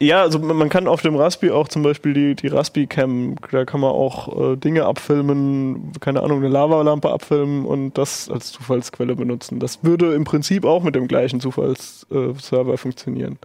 [0.00, 3.64] Ja, also man man kann auf dem Raspi auch zum Beispiel die, die Raspi-Cam, da
[3.64, 9.14] kann man auch äh, Dinge abfilmen, keine Ahnung, eine Lavalampe abfilmen und das als Zufallsquelle
[9.14, 9.60] benutzen.
[9.60, 13.38] Das würde im Prinzip auch mit dem gleichen Zufallsserver funktionieren.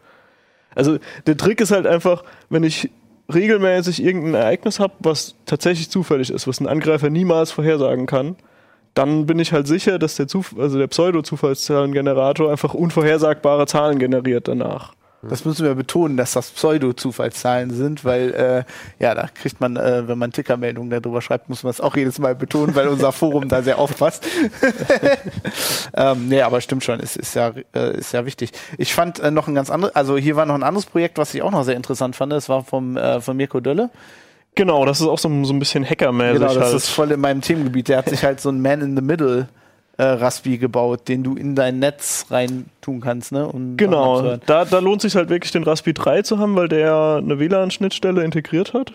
[0.75, 2.89] Also der Trick ist halt einfach, wenn ich
[3.33, 8.35] regelmäßig irgendein Ereignis habe, was tatsächlich zufällig ist, was ein Angreifer niemals vorhersagen kann,
[8.95, 14.47] dann bin ich halt sicher, dass der, Zuf also der Pseudo-Zufallszahlengenerator einfach unvorhersagbare Zahlen generiert
[14.47, 14.93] danach.
[15.21, 20.07] Das müssen wir betonen, dass das Pseudo-Zufallszahlen sind, weil äh, ja, da kriegt man, äh,
[20.07, 23.49] wenn man Tickermeldungen darüber schreibt, muss man es auch jedes Mal betonen, weil unser Forum
[23.49, 24.25] da sehr aufpasst.
[25.93, 28.51] ähm, nee, aber stimmt schon, ist, ist, ja, äh, ist ja wichtig.
[28.77, 31.33] Ich fand äh, noch ein ganz anderes, also hier war noch ein anderes Projekt, was
[31.33, 33.89] ich auch noch sehr interessant fand, das war vom, äh, von Mirko Dölle.
[34.55, 36.39] Genau, das ist auch so, so ein bisschen hackermäßig.
[36.39, 36.75] Genau, das halt.
[36.75, 37.87] ist voll in meinem Themengebiet.
[37.87, 39.47] Der hat sich halt so ein Man in the Middle
[39.99, 43.45] äh, Raspi gebaut, den du in dein Netz rein tun kannst, ne?
[43.45, 47.19] Um Genau, da, da lohnt sich halt wirklich den Raspi 3 zu haben, weil der
[47.21, 48.93] eine WLAN-Schnittstelle integriert hat.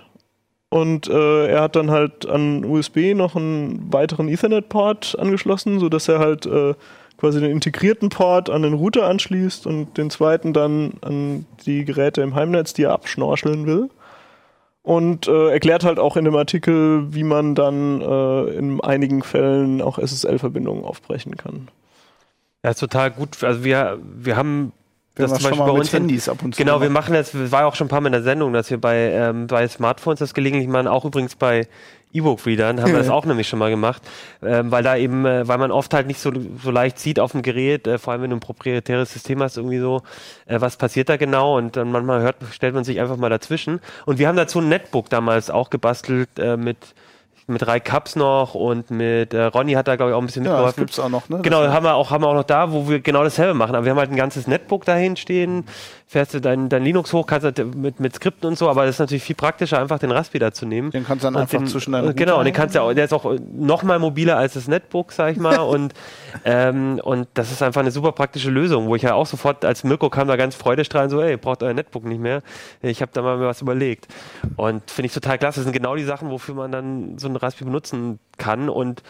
[0.70, 6.20] Und äh, er hat dann halt an USB noch einen weiteren Ethernet-Port angeschlossen, sodass er
[6.20, 6.72] halt äh,
[7.18, 12.22] quasi den integrierten Port an den Router anschließt und den zweiten dann an die Geräte
[12.22, 13.90] im Heimnetz, die er abschnorcheln will.
[14.84, 19.80] Und äh, erklärt halt auch in dem Artikel, wie man dann äh, in einigen Fällen
[19.80, 21.68] auch SSL-Verbindungen aufbrechen kann.
[22.62, 23.42] Ja, ist total gut.
[23.42, 24.72] Also wir, wir haben
[25.16, 26.62] Wir das zum Beispiel bei uns Handys ab und zu.
[26.62, 28.68] Genau, wir machen das, war ja auch schon ein paar Mal in der Sendung, dass
[28.68, 31.66] wir bei, ähm, bei Smartphones das gelegentlich machen, auch übrigens bei
[32.14, 34.00] E-Book-Readern haben wir das auch nämlich schon mal gemacht,
[34.42, 37.32] ähm, weil da eben, äh, weil man oft halt nicht so, so leicht sieht auf
[37.32, 40.02] dem Gerät, äh, vor allem wenn du ein proprietäres System hast, irgendwie so,
[40.46, 43.80] äh, was passiert da genau und dann manchmal hört, stellt man sich einfach mal dazwischen.
[44.06, 46.78] Und wir haben dazu ein Netbook damals auch gebastelt äh, mit
[47.46, 50.44] mit drei Cups noch und mit äh, Ronny hat da glaube ich auch ein bisschen
[50.44, 50.80] Ja, das mitgeholfen.
[50.86, 51.40] gibt's auch noch, ne?
[51.42, 53.74] Genau, Das- haben wir auch, haben wir auch noch da, wo wir genau dasselbe machen.
[53.74, 55.64] Aber wir haben halt ein ganzes Netbook dahin stehen,
[56.06, 58.96] fährst du dein, dein Linux hoch, kannst halt mit, mit Skripten und so, aber das
[58.96, 60.90] ist natürlich viel praktischer, einfach den Raspi da zu nehmen.
[60.90, 62.94] Den kannst du dann Und einfach den, zwischen deinen Genau, und den kannst du auch,
[62.94, 65.58] der ist auch noch mal mobiler als das Netbook, sag ich mal.
[65.58, 65.92] und,
[66.44, 69.84] ähm, und das ist einfach eine super praktische Lösung, wo ich ja auch sofort, als
[69.84, 72.42] Mirko kam, da ganz freudestrahlend so, ey, braucht euer Netbook nicht mehr.
[72.82, 74.08] Ich habe da mal mir was überlegt.
[74.56, 75.60] Und finde ich total klasse.
[75.60, 78.68] Das sind genau die Sachen, wofür man dann so ein Raspi benutzen kann.
[78.68, 79.02] Und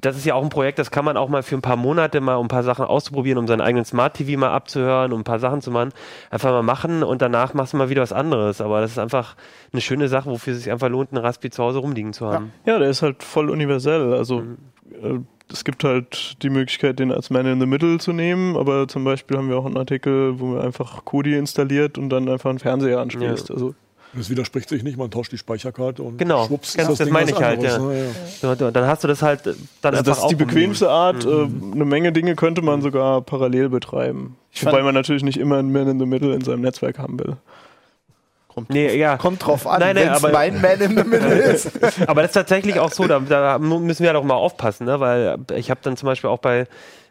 [0.00, 2.20] das ist ja auch ein Projekt, das kann man auch mal für ein paar Monate
[2.20, 5.24] mal, um ein paar Sachen auszuprobieren, um seinen eigenen Smart TV mal abzuhören, um ein
[5.24, 5.90] paar Sachen zu machen.
[6.30, 8.60] Einfach mal machen und danach machst du mal wieder was anderes.
[8.60, 9.36] Aber das ist einfach
[9.72, 12.52] eine schöne Sache, wofür es sich einfach lohnt, einen Raspi zu Hause rumliegen zu haben.
[12.64, 14.14] Ja, der ist halt voll universell.
[14.14, 14.56] Also Mhm.
[15.02, 15.18] äh,
[15.52, 19.04] es gibt halt die Möglichkeit, den als Man in the Middle zu nehmen, aber zum
[19.04, 22.58] Beispiel haben wir auch einen Artikel, wo man einfach Kodi installiert und dann einfach einen
[22.58, 23.48] Fernseher anschließt.
[23.48, 23.54] Ja.
[23.54, 23.74] Also
[24.14, 27.04] Das widerspricht sich nicht, man tauscht die Speicherkarte und Genau, schwupps ganz- ist das, das
[27.06, 27.78] Ding meine ich halt, ja.
[27.78, 28.06] ne?
[28.42, 28.54] ja.
[28.56, 31.24] So, Dann hast du das halt äh, dann Also einfach das ist die bequemste Art.
[31.24, 31.72] Mhm.
[31.72, 34.36] Äh, eine Menge Dinge könnte man sogar parallel betreiben.
[34.52, 37.18] Ich Wobei man natürlich nicht immer einen Man in the Middle in seinem Netzwerk haben
[37.20, 37.36] will.
[38.52, 39.16] Kommt, Nee, ja.
[39.16, 41.70] kommt drauf an, wenn's aber- mein Man in the Middle ist.
[42.08, 44.98] Aber das ist tatsächlich auch so, da, da müssen wir halt auch mal aufpassen, ne?
[44.98, 46.66] weil ich habe dann zum Beispiel auch bei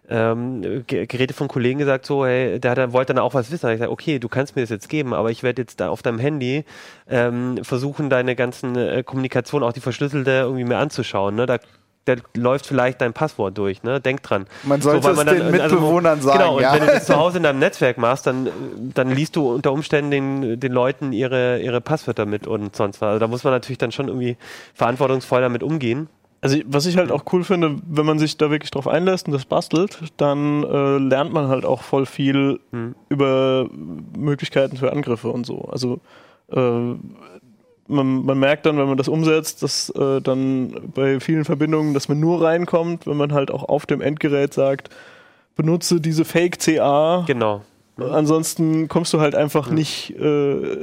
[0.10, 3.62] ähm, Ge- Geräte von Kollegen gesagt, so, hey, der, hat, wollte dann auch was wissen.
[3.62, 5.80] Da hab ich gesagt, okay, du kannst mir das jetzt geben, aber ich werde jetzt
[5.80, 6.66] da auf deinem Handy
[7.10, 11.36] ähm, versuchen, deine ganzen äh, Kommunikation, auch die verschlüsselte, irgendwie mir anzuschauen.
[11.36, 11.46] Ne?
[11.46, 11.60] Da,
[12.16, 14.00] da läuft vielleicht dein Passwort durch, ne?
[14.02, 14.46] Denk dran.
[14.64, 16.74] Man sollte weil es man den dann- Mitbewohnern sagen, Genau, und ja.
[16.74, 18.50] wenn du das zu Hause in deinem Netzwerk machst, dann,
[18.94, 23.08] dann liest du unter Umständen den, den Leuten ihre, ihre Passwörter mit und sonst was.
[23.08, 24.38] Also da muss man natürlich dann schon irgendwie
[24.74, 26.10] verantwortungsvoll damit umgehen.
[26.42, 29.34] Also was ich halt auch cool finde, wenn man sich da wirklich drauf einlässt und
[29.34, 32.96] das bastelt, dann äh, lernt man halt auch voll viel Hm.
[33.10, 33.68] über
[34.18, 35.64] Möglichkeiten für Angriffe und so.
[35.72, 36.00] Also
[36.52, 36.96] äh,
[37.90, 42.08] man, man merkt dann, wenn man das umsetzt, dass äh, dann bei vielen Verbindungen, dass
[42.08, 44.90] man nur reinkommt, wenn man halt auch auf dem Endgerät sagt,
[45.56, 47.26] benutze diese Fake-CA.
[47.28, 47.62] Genau.
[48.02, 50.78] Ansonsten kommst du halt einfach nicht, äh,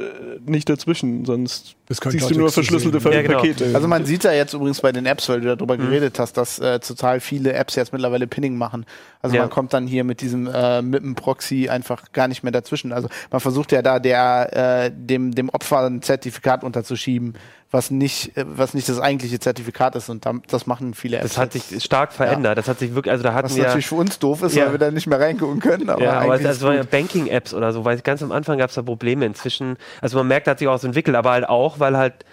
[0.46, 3.12] nicht dazwischen, sonst siehst du nur verschlüsselte sehen.
[3.12, 3.38] Ja, genau.
[3.40, 3.70] Pakete.
[3.74, 5.83] Also man sieht ja jetzt übrigens bei den Apps, weil du darüber Mhm.
[5.83, 8.85] geredet hast, dass äh, total viele Apps jetzt mittlerweile Pinning machen.
[9.22, 9.42] Also Ja.
[9.42, 12.92] man kommt dann hier mit diesem äh, mit dem Proxy einfach gar nicht mehr dazwischen.
[12.92, 17.35] Also man versucht ja da der äh, dem dem Opfer ein Zertifikat unterzuschieben,
[17.70, 21.31] was nicht äh, was nicht das eigentliche Zertifikat ist und das machen viele Apps.
[21.31, 22.57] Das hat sich stark verändert.
[22.59, 23.64] Das hat sich wirklich, also da hatten was wir.
[23.64, 24.66] natürlich für uns doof ist, Ja.
[24.66, 25.90] weil wir da nicht mehr reingucken können.
[25.90, 26.83] Aber ja, aber es, es waren ja.
[26.85, 29.24] Banking-Apps oder so, weil ganz am Anfang gab es da Probleme.
[29.26, 32.24] Inzwischen, also man merkt, da hat sich auch so entwickelt, aber halt auch, weil halt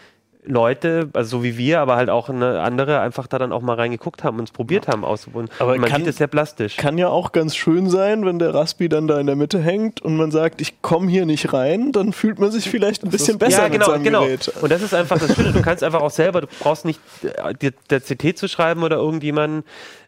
[0.45, 3.75] Leute, also so wie wir, aber halt auch eine andere, einfach da dann auch mal
[3.75, 5.49] reingeguckt haben und es probiert haben auszuprobieren.
[5.59, 6.75] Aber man kann- sieht es sehr plastisch.
[6.77, 10.01] Kann ja auch ganz schön sein, wenn der Raspi dann da in der Mitte hängt
[10.01, 13.37] und man sagt, ich komme hier nicht rein, dann fühlt man sich vielleicht ein bisschen
[13.37, 14.21] besser ja, genau, mit seinem genau.
[14.25, 14.51] Gerät.
[14.61, 15.51] Und das ist einfach das Schöne.
[15.53, 18.97] Du kannst einfach auch selber, du brauchst nicht äh, dir der CT zu schreiben oder
[18.97, 19.63] irgendjemanden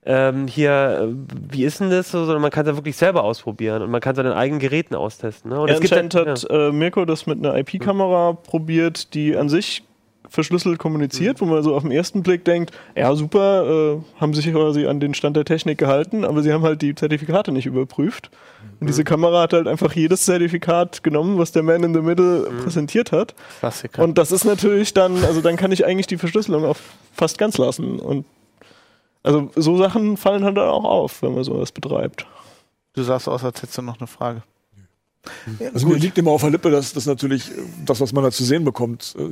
[0.08, 1.16] ähm, hier, äh,
[1.52, 4.02] wie ist denn das, so, sondern man kann es ja wirklich selber ausprobieren und man
[4.02, 5.50] kann seine eigenen Geräten austesten.
[5.52, 5.60] Ne?
[5.60, 9.50] Und Ja, es gibt dann- hat äh, Mirko das mit einer IP-Kamera probiert, die an
[9.50, 9.84] sich
[10.36, 14.46] verschlüsselt kommuniziert, wo man so auf den ersten Blick denkt, ja super, äh, haben sich
[14.52, 18.30] quasi an den Stand der Technik gehalten, aber sie haben halt die Zertifikate nicht überprüft.
[18.80, 22.52] Und diese Kamera hat halt einfach jedes Zertifikat genommen, was der Man in the Middle
[22.62, 23.34] präsentiert hat.
[23.60, 24.04] Klassiker.
[24.04, 26.78] Und das ist natürlich dann, also dann kann ich eigentlich die Verschlüsselung auch
[27.14, 28.00] fast ganz lassen.
[28.00, 28.26] Und
[29.24, 32.28] also so Sachen fallen halt dann auch auf, wenn man sowas betreibt.
[32.94, 34.44] du sahst aus, als hättest du noch eine Frage.
[35.60, 37.54] Ja, Also mir liegt immer auf der Lippe, dass das natürlich, äh,
[37.86, 39.30] das, was man da zu sehen bekommt, äh,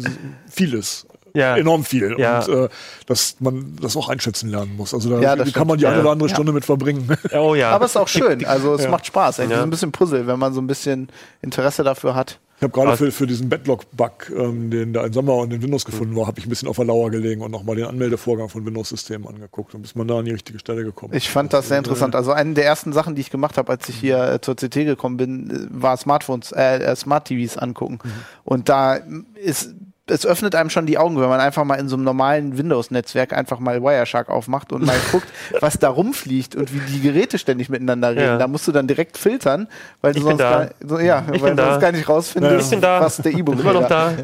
[0.49, 1.05] viel ist.
[1.35, 1.57] Ja.
[1.57, 2.15] Enorm viel.
[2.19, 2.41] Ja.
[2.45, 2.69] Und äh,
[3.07, 4.93] dass man das auch einschätzen lernen muss.
[4.93, 5.67] Also da Ja, kann stimmt.
[5.67, 6.35] man die eine oder andere Ja.
[6.35, 7.09] Stunde mit verbringen.
[7.33, 7.71] Oh ja.
[7.71, 8.45] Aber es ist auch schön.
[8.45, 9.37] Also es macht Spaß.
[9.37, 9.45] Ja.
[9.45, 11.09] ist ein bisschen Puzzle, wenn man so ein bisschen
[11.41, 12.39] Interesse dafür hat.
[12.63, 15.83] Ich habe gerade für, für diesen Backlog-Bug, ähm, den da in Sommer und in Windows
[15.83, 18.65] gefunden war, habe ich ein bisschen auf der Lauer gelegen und nochmal den Anmeldevorgang von
[18.65, 19.75] Windows-Systemen angeguckt.
[19.75, 22.15] Und bis man da an die richtige Stelle gekommen Ich fand das sehr interessant.
[22.15, 24.75] Also eine der ersten Sachen, die ich gemacht habe, als ich hier äh, zur CT
[24.75, 27.99] gekommen bin, äh, war Smartphones, äh, äh, Smart TVs angucken.
[28.45, 28.95] Und da
[29.43, 32.57] ist es öffnet einem schon die Augen, wenn man einfach mal in so einem normalen
[32.57, 35.27] Windows-Netzwerk einfach mal Wireshark aufmacht und mal guckt,
[35.61, 38.21] was da rumfliegt und wie die Geräte ständig miteinander reden.
[38.21, 38.37] Ja.
[38.37, 39.67] Da musst du dann direkt filtern,
[40.01, 43.31] weil du Ich sonst gar, so, ja, Ich weil sonst gar nicht rausfindest, was der
[43.33, 43.63] E-Book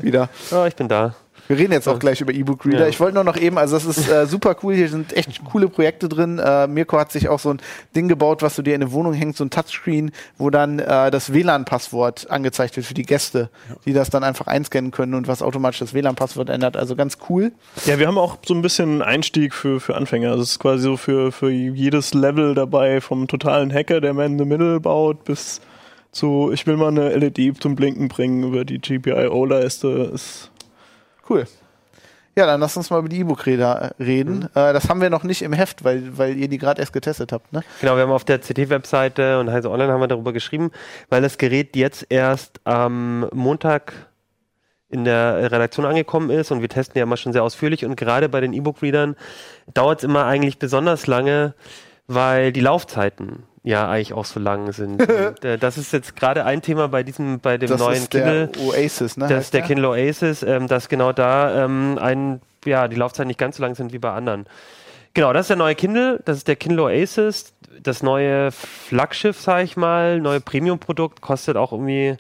[0.02, 0.30] wieder.
[0.52, 1.16] Ja, ich bin da.
[1.50, 2.82] Wir reden jetzt auch gleich über E-Book-Reader.
[2.82, 2.88] Ja.
[2.90, 5.68] Ich wollte nur noch eben, also das ist äh, super cool, hier sind echt coole
[5.68, 6.38] Projekte drin.
[6.38, 7.60] Äh, Mirko hat sich auch so ein
[7.96, 11.10] Ding gebaut, was du dir in eine Wohnung hängst, so ein Touchscreen, wo dann äh,
[11.10, 13.50] das WLAN-Passwort angezeigt wird für die Gäste,
[13.88, 16.78] die das dann einfach einscannen können und was automatisch das WLAN-Passwort ändert.
[16.78, 17.52] Also ganz cool.
[17.88, 20.30] Ja, wir haben auch so ein bisschen Einstieg für, für Anfänger.
[20.30, 24.34] Also es ist quasi so für, für jedes Level dabei, vom totalen Hacker, der Man
[24.34, 25.62] in the Middle baut, bis
[26.12, 30.12] zu, ich will mal eine LED zum Blinken bringen über die GPIO-Leiste.
[30.14, 30.52] Ist
[31.30, 31.46] Cool.
[32.36, 34.44] Ja, dann lass uns mal über die E-Book-Räder reden.
[34.56, 37.32] Äh, das haben wir noch nicht im Heft, weil, weil ihr die gerade erst getestet
[37.32, 37.64] habt, ne?
[37.82, 40.72] Genau, wir haben auf der CT-Webseite und Heise Online haben wir darüber geschrieben,
[41.10, 43.94] weil das Gerät jetzt erst am Montag
[44.90, 48.30] in der Redaktion angekommen ist und wir testen ja immer schon sehr ausführlich und gerade
[48.30, 49.16] bei den E-Book-Readern
[49.74, 51.54] dauert es immer eigentlich besonders lange,
[52.08, 55.02] weil die Laufzeiten ja eigentlich auch so lang sind.
[55.10, 58.14] und, äh, das ist jetzt gerade ein Thema bei diesem, bei dem Das neuen ist
[58.14, 58.68] der Kindle.
[58.68, 59.28] Oasis, ne?
[59.28, 59.68] Das ist der der?
[59.68, 63.76] Kindle Oasis, ähm, dass genau da ähm, ein, ja, die Laufzeiten nicht ganz so lang
[63.76, 64.46] sind wie bei anderen.
[65.14, 69.64] Genau, das ist der neue Kindle, das ist der Kindle Oasis, das neue Flaggschiff, sag
[69.64, 72.18] ich mal, neue Premium-Produkt, kostet auch irgendwie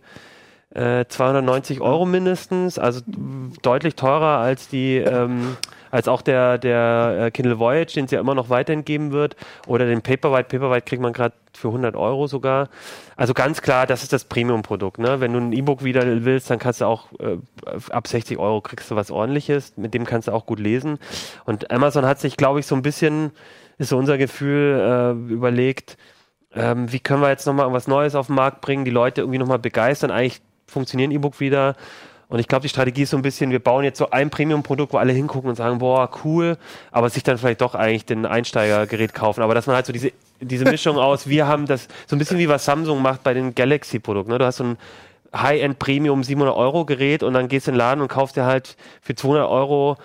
[0.73, 3.01] äh, 290 Euro mindestens, also
[3.61, 5.57] deutlich teurer als die, ähm,
[5.91, 9.35] als auch der, der äh, Kindle Voyage, den es ja immer noch weiterhin geben wird,
[9.67, 10.45] oder den Paperwhite.
[10.45, 12.69] Paperwhite kriegt man gerade für 100 Euro sogar.
[13.15, 14.99] Also ganz klar, das ist das Premium-Produkt.
[14.99, 15.19] Ne?
[15.19, 17.37] Wenn du ein E-Book wieder willst, dann kannst du auch äh,
[17.89, 20.99] ab 60 Euro kriegst du was ordentliches, mit dem kannst du auch gut lesen.
[21.45, 23.31] Und Amazon hat sich, glaube ich, so ein bisschen,
[23.77, 25.97] ist so unser Gefühl, äh, überlegt,
[26.53, 29.39] ähm, wie können wir jetzt nochmal was Neues auf den Markt bringen, die Leute irgendwie
[29.39, 30.11] nochmal begeistern.
[30.11, 31.75] Eigentlich funktionieren E-Book wieder.
[32.29, 34.93] Und ich glaube, die Strategie ist so ein bisschen, wir bauen jetzt so ein Premium-Produkt,
[34.93, 36.57] wo alle hingucken und sagen, boah, cool,
[36.91, 39.41] aber sich dann vielleicht doch eigentlich den Einsteigergerät kaufen.
[39.41, 42.37] Aber dass man halt so diese, diese Mischung aus, wir haben das, so ein bisschen
[42.37, 44.31] wie was Samsung macht bei den Galaxy-Produkten.
[44.31, 44.37] Ne?
[44.37, 44.77] Du hast so ein
[45.35, 48.45] High-End Premium 700 Euro Gerät und dann gehst du in den Laden und kaufst dir
[48.45, 49.97] halt für 200 Euro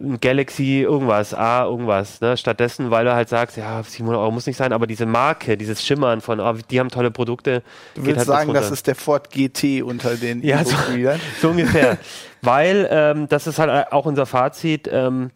[0.00, 2.20] ein Galaxy irgendwas, A irgendwas.
[2.20, 2.36] Ne?
[2.36, 5.84] Stattdessen, weil du halt sagst, ja, 700 Euro muss nicht sein, aber diese Marke, dieses
[5.84, 7.62] Schimmern von, oh, die haben tolle Produkte.
[7.94, 10.76] Du willst halt sagen, das ist der Ford GT unter den Ja, so-.
[11.40, 11.98] So ungefähr.
[12.40, 15.30] Weil, ähm, das ist halt auch unser Fazit, ähm,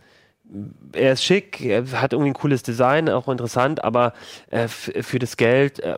[0.93, 4.13] er ist schick, er hat irgendwie ein cooles Design, auch interessant, aber
[4.51, 5.97] äh, für das Geld äh,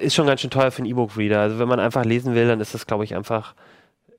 [0.00, 1.40] ist schon ganz schön teuer für einen E-Book-Reader.
[1.40, 3.54] Also wenn man einfach lesen will, dann ist das, glaube ich, einfach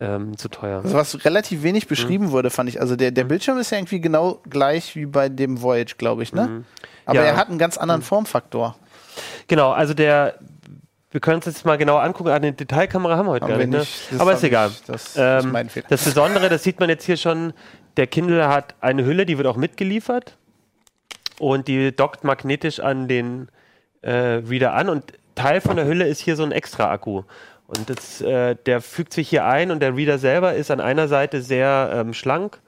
[0.01, 0.81] ähm, zu teuer.
[0.83, 2.31] Also was relativ wenig beschrieben Mhm.
[2.31, 2.79] wurde, fand ich.
[2.79, 6.31] Also der, der Bildschirm ist ja irgendwie genau gleich wie bei dem Voyage, glaube ich,
[6.33, 6.47] ne?
[6.47, 6.65] Mhm.
[7.05, 7.23] Aber Ja.
[7.25, 8.75] er hat einen ganz anderen Formfaktor.
[9.47, 10.35] Genau, also der,
[11.11, 13.67] wir können uns jetzt mal genau angucken, eine Detailkamera haben wir heute Haben gar wir
[13.67, 14.21] nicht, ne?
[14.21, 14.69] aber ist egal.
[14.69, 15.87] ich- das ist Ähm, mein Fehler.
[15.89, 17.51] Das Besondere, das sieht man jetzt hier schon,
[17.97, 20.37] der Kindle hat eine Hülle, die wird auch mitgeliefert
[21.39, 23.49] und die dockt magnetisch an den
[24.01, 25.03] äh, Reader an und
[25.39, 27.23] Teil von der Hülle ist hier so ein Extra-Akku.
[27.67, 31.07] Und das, äh, der fügt sich hier ein und der Reader selber ist an einer
[31.07, 32.59] Seite sehr ähm, schlank,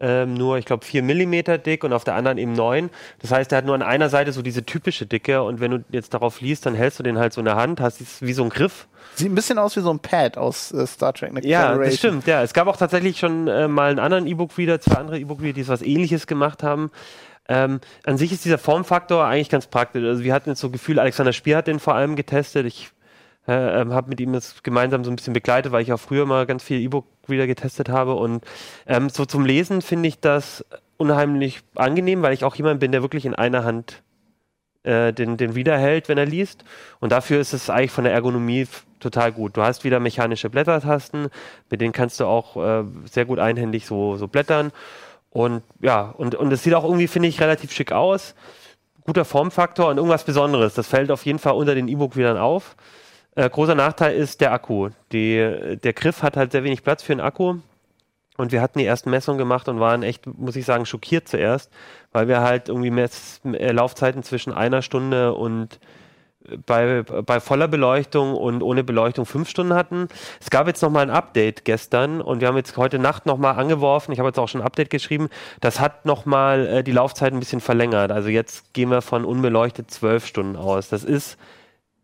[0.00, 2.90] ähm, nur ich glaube 4 mm dick und auf der anderen eben 9.
[3.20, 5.84] Das heißt, er hat nur an einer Seite so diese typische Dicke und wenn du
[5.90, 8.32] jetzt darauf liest, dann hältst du den halt so in der Hand, hast es wie
[8.32, 11.32] so ein Griff Sieht ein bisschen aus wie so ein Pad aus äh, Star Trek
[11.32, 11.90] Next ja, Generation.
[11.90, 12.26] das stimmt.
[12.26, 15.66] Ja, es gab auch tatsächlich schon äh, mal einen anderen E-Book-Reader, zwei andere E-Book-Reader, die
[15.66, 16.90] was Ähnliches gemacht haben.
[17.48, 20.04] Ähm, an sich ist dieser Formfaktor eigentlich ganz praktisch.
[20.04, 22.66] Also wir hatten jetzt so Gefühl, Alexander Spier hat den vor allem getestet.
[22.66, 22.90] Ich
[23.48, 26.26] äh, ähm, habe mit ihm das gemeinsam so ein bisschen begleitet, weil ich auch früher
[26.26, 28.14] mal ganz viel E-Book-Reader getestet habe.
[28.14, 28.44] Und
[28.86, 30.64] ähm, so zum Lesen finde ich das
[30.98, 34.02] unheimlich angenehm, weil ich auch jemand bin, der wirklich in einer Hand
[34.82, 36.64] äh, den, den Reader wenn er liest.
[37.00, 38.66] Und dafür ist es eigentlich von der Ergonomie
[39.00, 39.56] total gut.
[39.56, 41.28] Du hast wieder mechanische Blättertasten,
[41.70, 44.72] mit denen kannst du auch äh, sehr gut einhändig so, so blättern.
[45.30, 48.34] Und ja, und, und es sieht auch irgendwie, finde ich, relativ schick aus.
[49.04, 50.74] Guter Formfaktor und irgendwas Besonderes.
[50.74, 52.76] Das fällt auf jeden Fall unter den E-Book-Readern auf.
[53.38, 54.88] Äh, großer Nachteil ist der Akku.
[55.12, 57.58] Die, der Griff hat halt sehr wenig Platz für einen Akku.
[58.36, 61.70] Und wir hatten die ersten Messungen gemacht und waren echt, muss ich sagen, schockiert zuerst,
[62.10, 65.78] weil wir halt irgendwie Mess äh, Laufzeiten zwischen einer Stunde und
[66.48, 70.08] äh, bei, bei voller Beleuchtung und ohne Beleuchtung fünf Stunden hatten.
[70.40, 74.10] Es gab jetzt nochmal ein Update gestern und wir haben jetzt heute Nacht nochmal angeworfen.
[74.10, 75.28] Ich habe jetzt auch schon ein Update geschrieben.
[75.60, 78.10] Das hat nochmal äh, die Laufzeit ein bisschen verlängert.
[78.10, 80.88] Also jetzt gehen wir von unbeleuchtet zwölf Stunden aus.
[80.88, 81.38] Das ist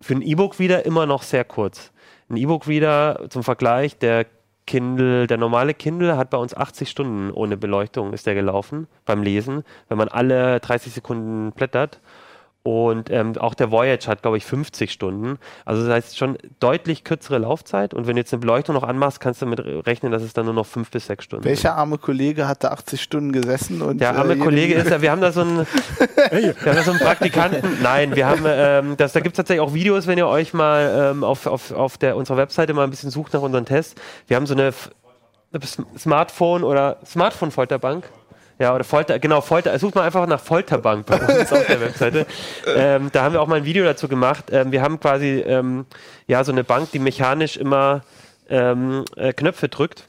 [0.05, 1.91] für ein E-Book wieder immer noch sehr kurz.
[2.29, 4.27] Ein E-Book wieder zum Vergleich, der
[4.67, 9.23] Kindle, der normale Kindle hat bei uns 80 Stunden ohne Beleuchtung ist der gelaufen beim
[9.23, 12.01] Lesen, wenn man alle 30 Sekunden blättert.
[12.67, 15.39] Und ähm, auch der Voyage hat, glaube ich, 50 Stunden.
[15.67, 17.93] Also das heißt schon deutlich kürzere Laufzeit.
[17.93, 20.47] Und wenn du jetzt eine Beleuchtung noch anmachst, kannst du damit rechnen, dass es dann
[20.47, 21.51] nur noch fünf bis sechs Stunden sind.
[21.51, 25.03] Welcher arme Kollege hat da 80 Stunden gesessen und Der arme äh, Kollege ist ja,
[25.03, 25.59] wir haben da so einen,
[26.31, 27.83] wir haben da so einen Praktikanten.
[27.83, 31.11] Nein, wir haben, ähm, das, da gibt es tatsächlich auch Videos, wenn ihr euch mal
[31.13, 33.95] ähm, auf, auf, auf der, unserer Webseite mal ein bisschen sucht nach unseren Tests.
[34.27, 34.91] Wir haben so eine, F-
[35.99, 38.09] Smartphone oder Smartphone-Folterbank.
[38.59, 42.27] Ja, oder Folter, genau, Folter, sucht mal einfach nach Folterbank bei uns auf der Webseite.
[42.77, 44.47] Ähm, da haben wir auch mal ein Video dazu gemacht.
[44.51, 45.87] Ähm, wir haben quasi ähm,
[46.27, 48.03] ja so eine Bank, die mechanisch immer
[48.49, 50.07] ähm, äh, Knöpfe drückt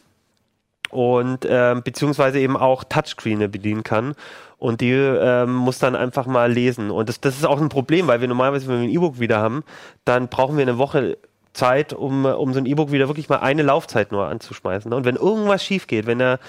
[0.89, 4.15] und ähm, beziehungsweise eben auch Touchscreen bedienen kann.
[4.57, 6.91] Und die ähm, muss dann einfach mal lesen.
[6.91, 9.37] Und das, das ist auch ein Problem, weil wir normalerweise, wenn wir ein E-Book wieder
[9.37, 9.63] haben,
[10.05, 11.17] dann brauchen wir eine Woche
[11.53, 14.93] Zeit, um, um so ein E-Book wieder wirklich mal eine Laufzeit nur anzuschmeißen.
[14.93, 16.39] Und wenn irgendwas schief geht, wenn er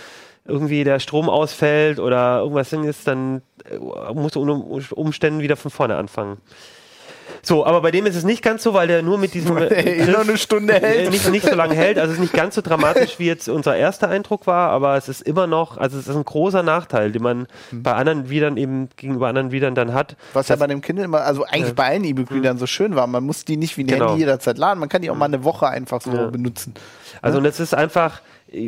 [0.49, 3.79] irgendwie der Strom ausfällt oder irgendwas ist, dann äh,
[4.15, 6.39] muss du unter Umständen wieder von vorne anfangen.
[7.43, 10.05] So, aber bei dem ist es nicht ganz so, weil der nur mit diesem Ey,
[10.07, 11.11] nur eine Stunde hält.
[11.11, 11.99] Nicht, nicht so lange hält.
[11.99, 15.09] Also es ist nicht ganz so dramatisch, wie jetzt unser erster Eindruck war, aber es
[15.09, 17.83] ist immer noch, also es ist ein großer Nachteil, den man Mhm.
[17.83, 20.17] bei anderen Widern eben gegenüber anderen Widern dann hat.
[20.35, 21.75] Was ja bei dem Kindle immer, also eigentlich Ja.
[21.75, 23.07] bei allen E-Book-Readern so schön war.
[23.09, 24.09] Man muss die nicht wie ein Genau.
[24.11, 24.79] Handy jederzeit laden.
[24.79, 26.27] Man kann die auch mal eine Woche einfach so Ja.
[26.31, 26.75] benutzen.
[27.23, 28.21] Also und es ist einfach,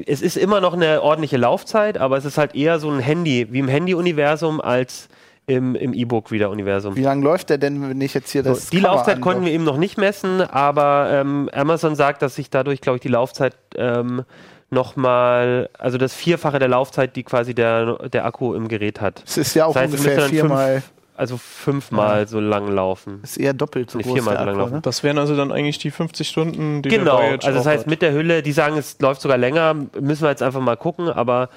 [0.07, 3.49] es ist immer noch eine ordentliche Laufzeit, aber es ist halt eher so ein Handy,
[3.51, 5.09] wie im Handy-Universum als
[5.47, 6.95] im, im E-Book-Reader-Universum.
[6.95, 8.67] Wie lange läuft der denn, wenn ich jetzt hier das.
[8.67, 12.35] So, die Cover Laufzeit konnten wir eben noch nicht messen, aber ähm, Amazon sagt, dass
[12.35, 14.25] sich dadurch, glaube ich, die Laufzeit ähm,
[14.71, 19.23] nochmal, also das Vierfache der Laufzeit, die quasi der, der Akku im Gerät hat.
[19.27, 20.83] Es ist ja auch Das heißt, ungefähr viermal,
[21.19, 23.19] Also fünfmal so lang laufen.
[23.25, 24.13] ist eher doppelt so Nee, groß.
[24.15, 24.75] viermal der so lang laufen.
[24.75, 24.81] ne?
[24.83, 27.87] Das wären also dann eigentlich die 50 Stunden, die Genau, also das heißt hat.
[27.91, 31.09] mit der Hülle, die sagen, es läuft sogar länger, müssen wir jetzt einfach mal gucken,
[31.09, 31.49] aber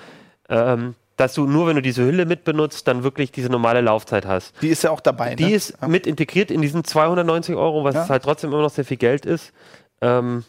[0.50, 4.26] ähm, dass du nur, wenn du diese Hülle mit benutzt, dann wirklich diese normale Laufzeit
[4.26, 4.60] hast.
[4.64, 5.36] Die ist ja auch dabei.
[5.36, 5.54] Die ne?
[5.54, 8.10] ist mit integriert in diesen 290 Euro, was Ja.
[8.10, 9.54] halt trotzdem immer noch sehr viel Geld ist.
[10.02, 10.44] Ähm,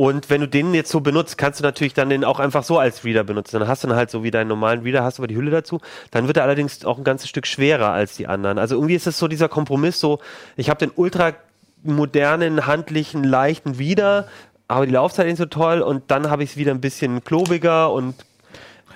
[0.00, 2.78] und wenn du den jetzt so benutzt, kannst du natürlich dann den auch einfach so
[2.78, 3.58] als Reader benutzen.
[3.58, 5.78] Dann hast du dann halt so wie deinen normalen Reader, hast aber die Hülle dazu.
[6.10, 8.56] Dann wird er allerdings auch ein ganzes Stück schwerer als die anderen.
[8.56, 10.18] Also irgendwie ist es so dieser Kompromiss, so
[10.56, 11.34] ich habe den ultra
[11.82, 14.26] modernen, handlichen, leichten Reader,
[14.68, 17.22] aber die Laufzeit ist nicht so toll und dann habe ich es wieder ein bisschen
[17.22, 18.14] klobiger und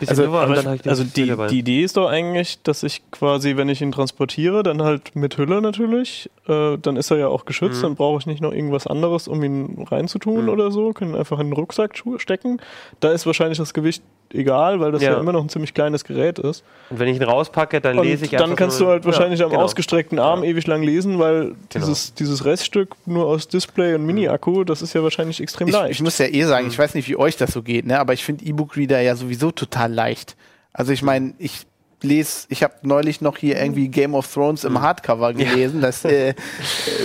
[0.06, 3.68] Also, aber, hab ich also die, die Idee ist doch eigentlich, dass ich quasi, wenn
[3.68, 7.78] ich ihn transportiere, dann halt mit Hülle natürlich, äh, dann ist er ja auch geschützt,
[7.78, 7.82] Mhm.
[7.82, 10.48] dann brauche ich nicht noch irgendwas anderes, um ihn reinzutun Mhm.
[10.48, 12.58] oder so, können einfach in den Rucksack stecken.
[13.00, 15.18] Da ist wahrscheinlich das Gewicht egal, weil das ja, Ja.
[15.20, 16.64] immer noch ein ziemlich kleines Gerät ist.
[16.90, 19.04] und wenn ich ihn rauspacke, dann Und lese ich dann einfach kannst nur- du halt
[19.04, 19.62] wahrscheinlich Ja, am genau.
[19.64, 20.50] ausgestreckten Arm Ja.
[20.50, 21.56] ewig lang lesen, weil Genau.
[21.86, 25.90] dieses, dieses Reststück nur aus Display und Mini-Akku, das ist ja wahrscheinlich extrem Ich, leicht.
[25.92, 27.98] ich muss ja eh sagen, ich weiß nicht, wie euch das so geht, ne?
[28.00, 30.36] aber ich finde E-Book-Reader ja sowieso total leicht.
[30.72, 31.66] Also ich meine, ich
[32.04, 35.80] lese, ich habe neulich noch hier irgendwie Game of Thrones im Hardcover gelesen.
[35.80, 36.34] Das, äh,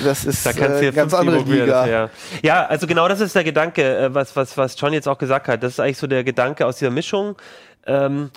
[0.04, 0.50] das ist Mhm.
[0.50, 1.88] Da kannst äh, ja ganz andere Liga.
[1.88, 2.10] Ja.
[2.42, 5.48] ja, also genau das ist der Gedanke, äh, was, was, was John jetzt auch gesagt
[5.48, 5.64] hat.
[5.64, 7.36] Das ist eigentlich so der Gedanke aus dieser Mischung.
[7.86, 8.32] Ähm,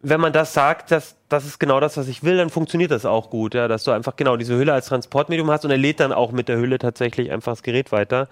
[0.00, 3.04] wenn man das sagt, dass das ist genau das, was ich will, dann funktioniert das
[3.04, 6.00] auch gut, ja, dass du einfach genau diese Hülle als Transportmedium hast und er lädt
[6.00, 8.28] dann auch mit der Hülle tatsächlich einfach das Gerät weiter.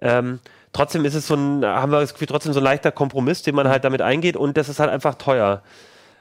[0.00, 0.40] Ähm,
[0.72, 3.54] trotzdem ist es so ein, haben wir das Gefühl, trotzdem so ein leichter Kompromiss, den
[3.54, 5.62] man halt damit eingeht und das ist halt einfach teuer.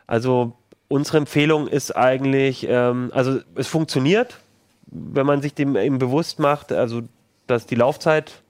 [0.06, 0.54] Also
[0.94, 4.38] unsere Empfehlung ist eigentlich, ähm, also es funktioniert,
[4.86, 7.02] wenn man sich dem eben bewusst macht, also
[7.48, 8.44] dass die Laufzeit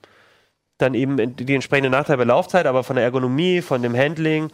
[0.76, 4.50] dann eben die entsprechende Nachteile bei Laufzeit, aber von der Ergonomie, von dem Handling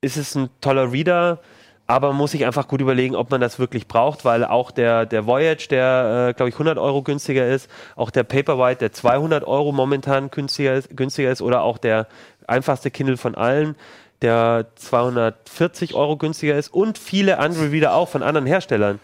[0.00, 1.40] ist es ein toller Reader,
[1.88, 5.04] aber man muss sich einfach gut überlegen, ob man das wirklich braucht, weil auch der,
[5.04, 9.42] der Voyage, der äh, glaube ich 100 Euro günstiger ist, auch der Paperwhite, der 200
[9.42, 12.06] Euro momentan günstiger ist, günstiger ist oder auch der
[12.46, 13.74] einfachste Kindle von allen,
[14.22, 19.00] der 240 Euro günstiger ist und viele andere Reader auch von anderen Herstellern.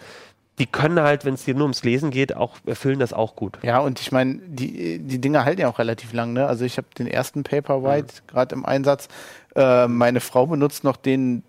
[0.58, 3.58] Die können halt, wenn es dir nur ums Lesen geht, auch erfüllen das auch gut.
[3.62, 6.32] Ja, und ich meine, die, die Dinger halten ja auch relativ lang.
[6.32, 6.46] Ne?
[6.46, 9.08] Also ich habe den ersten Paperwhite gerade im Einsatz.
[9.54, 11.44] Äh, meine Frau benutzt noch den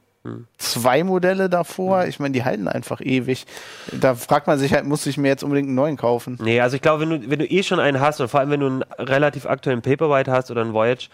[0.57, 2.05] zwei Modelle davor.
[2.05, 3.45] Ich meine, die halten einfach ewig.
[3.91, 6.37] Da fragt man sich halt, muss ich mir jetzt unbedingt einen neuen kaufen?
[6.41, 8.49] Nee, also ich glaube, wenn du, wenn du eh schon einen hast, und vor allem
[8.49, 11.09] wenn du einen relativ aktuellen Paperwhite hast oder einen Voyage,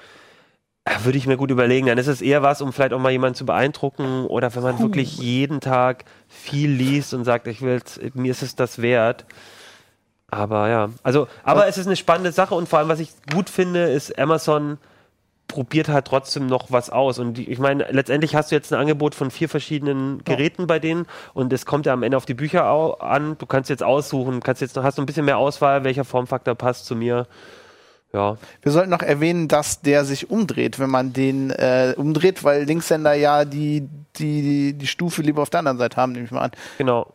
[1.02, 1.88] würde ich mir gut überlegen.
[1.88, 4.80] Dann ist es eher was, um vielleicht auch mal jemanden zu beeindrucken oder wenn man
[4.80, 7.82] wirklich jeden Tag viel liest und sagt, ich will,
[8.13, 9.26] mir ist es das wert.
[10.30, 13.50] Aber ja, also, aber es ist eine spannende Sache und vor allem, was ich gut
[13.50, 14.78] finde, ist Amazon
[15.48, 17.19] probiert halt trotzdem noch was aus.
[17.19, 20.80] Und die, ich meine, letztendlich hast du jetzt ein Angebot von vier verschiedenen Geräten bei
[20.80, 22.65] denen und es kommt ja am Ende auf die Bücher
[23.02, 23.38] an.
[23.38, 26.56] Du kannst jetzt aussuchen, kannst jetzt noch, hast du ein bisschen mehr Auswahl, welcher Formfaktor
[26.56, 27.27] passt zu mir.
[28.15, 32.63] Ja, Wir sollten noch erwähnen, dass der sich umdreht, wenn man den äh, umdreht, weil
[32.63, 36.43] Linkshänder ja die, die, die Stufe lieber auf der anderen Seite haben, nehme ich mal
[36.43, 36.51] an.
[36.77, 37.13] genau.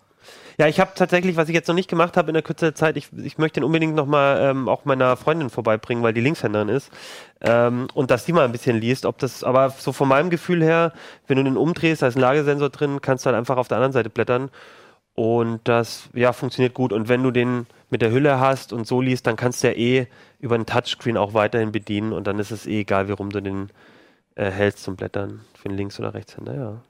[0.58, 2.74] Ja, ich habe tatsächlich, was ich jetzt noch nicht gemacht habe in der Kürze der
[2.74, 6.68] Zeit, ich, ich möchte den unbedingt nochmal ähm, auch meiner Freundin vorbeibringen, weil die Linkshänderin
[6.68, 6.90] ist.
[7.40, 10.62] Ähm, und dass die mal ein bisschen liest, ob das, aber so von meinem Gefühl
[10.62, 10.92] her,
[11.26, 13.78] wenn du den umdrehst, da ist ein Lagesensor drin, kannst du halt einfach auf der
[13.78, 14.50] anderen Seite blättern.
[15.14, 16.92] Und das, ja, funktioniert gut.
[16.92, 19.74] Und wenn du den mit der Hülle hast und so liest, dann kannst du ja
[19.74, 20.06] eh
[20.38, 23.40] über einen Touchscreen auch weiterhin bedienen und dann ist es eh egal, wie rum du
[23.40, 23.70] den,
[24.36, 26.82] äh, hältst zum Blättern für den Links- oder Rechtshänder, ja.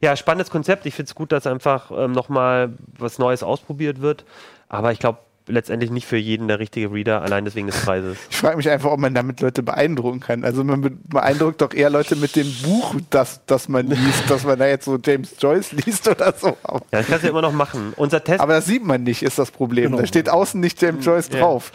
[0.00, 0.86] Ja, spannendes Konzept.
[0.86, 4.24] Ich finde es gut, dass einfach ähm, nochmal was Neues ausprobiert wird.
[4.68, 8.16] Aber ich glaube, letztendlich nicht für jeden der richtige Reader, allein deswegen des Preises.
[8.30, 10.44] Ich frage mich einfach, ob man damit Leute beeindrucken kann.
[10.44, 14.58] Also man beeindruckt doch eher Leute mit dem Buch, das, das man liest, dass man
[14.58, 16.48] da jetzt so James Joyce liest oder so.
[16.48, 17.92] Ja, das kannst du ja immer noch machen.
[17.96, 19.90] Unser Test Aber das sieht man nicht, ist das Problem.
[19.90, 19.98] Genau.
[19.98, 21.40] Da steht außen nicht James Joyce ja.
[21.40, 21.72] drauf.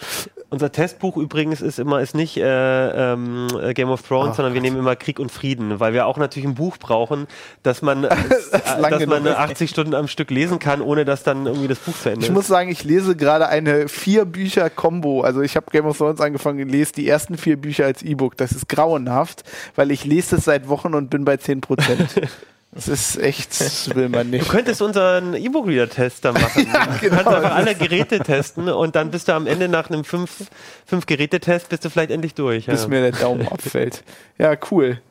[0.52, 4.62] Unser Testbuch übrigens ist immer ist nicht äh, ähm, Game of Thrones, Ach, sondern wir
[4.62, 7.28] nehmen immer Krieg und Frieden, weil wir auch natürlich ein Buch brauchen,
[7.62, 11.46] dass man, das äh, dass man 80 Stunden am Stück lesen kann, ohne dass dann
[11.46, 12.30] irgendwie das Buch zu Ende ist.
[12.30, 15.22] Ich muss sagen, ich lese gerade eine vier Bücher Combo.
[15.22, 18.36] Also ich habe Game of Thrones angefangen und lese die ersten vier Bücher als E-Book.
[18.36, 19.44] Das ist grauenhaft,
[19.76, 22.10] weil ich lese es seit Wochen und bin bei 10 Prozent.
[22.72, 24.46] Das ist echt, das will man nicht.
[24.48, 26.68] Du könntest unseren E-Book-Reader-Test da machen.
[26.74, 27.18] ja, genau.
[27.18, 30.46] Du kannst einfach alle Geräte testen und dann bist du am Ende nach einem fünf,
[30.86, 32.68] fünf Geräte-Test bist du vielleicht endlich durch.
[32.68, 32.88] Bis ja.
[32.88, 34.04] mir der Daumen abfällt.
[34.38, 35.02] Ja, cool.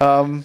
[0.00, 0.44] Ähm,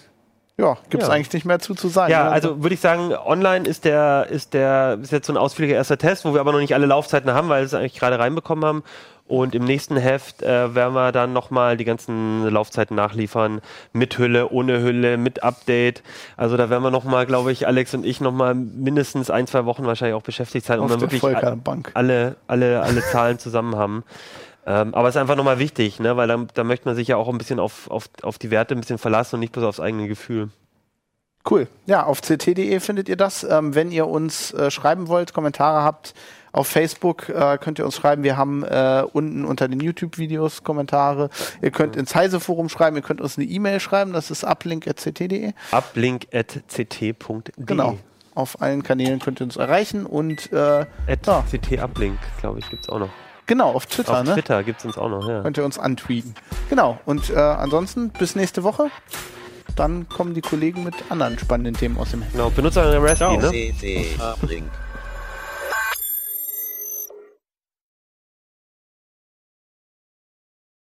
[0.59, 1.15] ja, gibt es ja.
[1.15, 2.11] eigentlich nicht mehr zu, zu sagen.
[2.11, 2.31] Ja, ne?
[2.31, 5.97] also würde ich sagen, online ist der, ist der, ist jetzt so ein ausführlicher erster
[5.97, 8.65] Test, wo wir aber noch nicht alle Laufzeiten haben, weil wir es eigentlich gerade reinbekommen
[8.65, 8.83] haben.
[9.29, 13.61] Und im nächsten Heft äh, werden wir dann nochmal die ganzen Laufzeiten nachliefern.
[13.93, 16.01] Mit Hülle, ohne Hülle, mit Update.
[16.35, 19.85] Also da werden wir nochmal, glaube ich, Alex und ich nochmal mindestens ein, zwei Wochen
[19.85, 21.23] wahrscheinlich auch beschäftigt sein, um dann wirklich
[21.93, 24.03] alle, alle, alle Zahlen zusammen haben.
[24.65, 26.17] Ähm, aber es ist einfach nochmal wichtig, ne?
[26.17, 28.73] weil da, da möchte man sich ja auch ein bisschen auf, auf, auf die Werte
[28.73, 30.49] ein bisschen verlassen und nicht bloß aufs eigene Gefühl.
[31.47, 31.67] Cool.
[31.85, 33.43] Ja, auf ct.de findet ihr das.
[33.43, 36.13] Ähm, wenn ihr uns äh, schreiben wollt, Kommentare habt,
[36.51, 38.23] auf Facebook äh, könnt ihr uns schreiben.
[38.23, 41.29] Wir haben äh, unten unter den YouTube-Videos Kommentare.
[41.61, 42.95] Ihr könnt ins Heise-Forum schreiben.
[42.95, 44.13] Ihr könnt uns eine E-Mail schreiben.
[44.13, 45.53] Das ist uplink.ct.de.
[45.71, 47.43] Uplink.ct.de.
[47.57, 47.97] Genau.
[48.35, 50.85] Auf allen Kanälen könnt ihr uns erreichen und äh, ja.
[51.51, 53.09] CT Uplink, glaube ich, gibt es auch noch.
[53.47, 54.19] Genau, auf Twitter.
[54.19, 54.35] Auf ne?
[54.35, 55.41] Twitter gibt es uns auch noch, ja.
[55.41, 56.35] Könnt ihr uns antweeten.
[56.69, 56.99] Genau.
[57.05, 58.91] Und äh, ansonsten bis nächste Woche.
[59.75, 62.33] Dann kommen die Kollegen mit anderen spannenden Themen aus dem Heft.
[62.33, 63.49] Genau, benutzt eure Recipe, ne?
[63.49, 64.69] CT Uplink.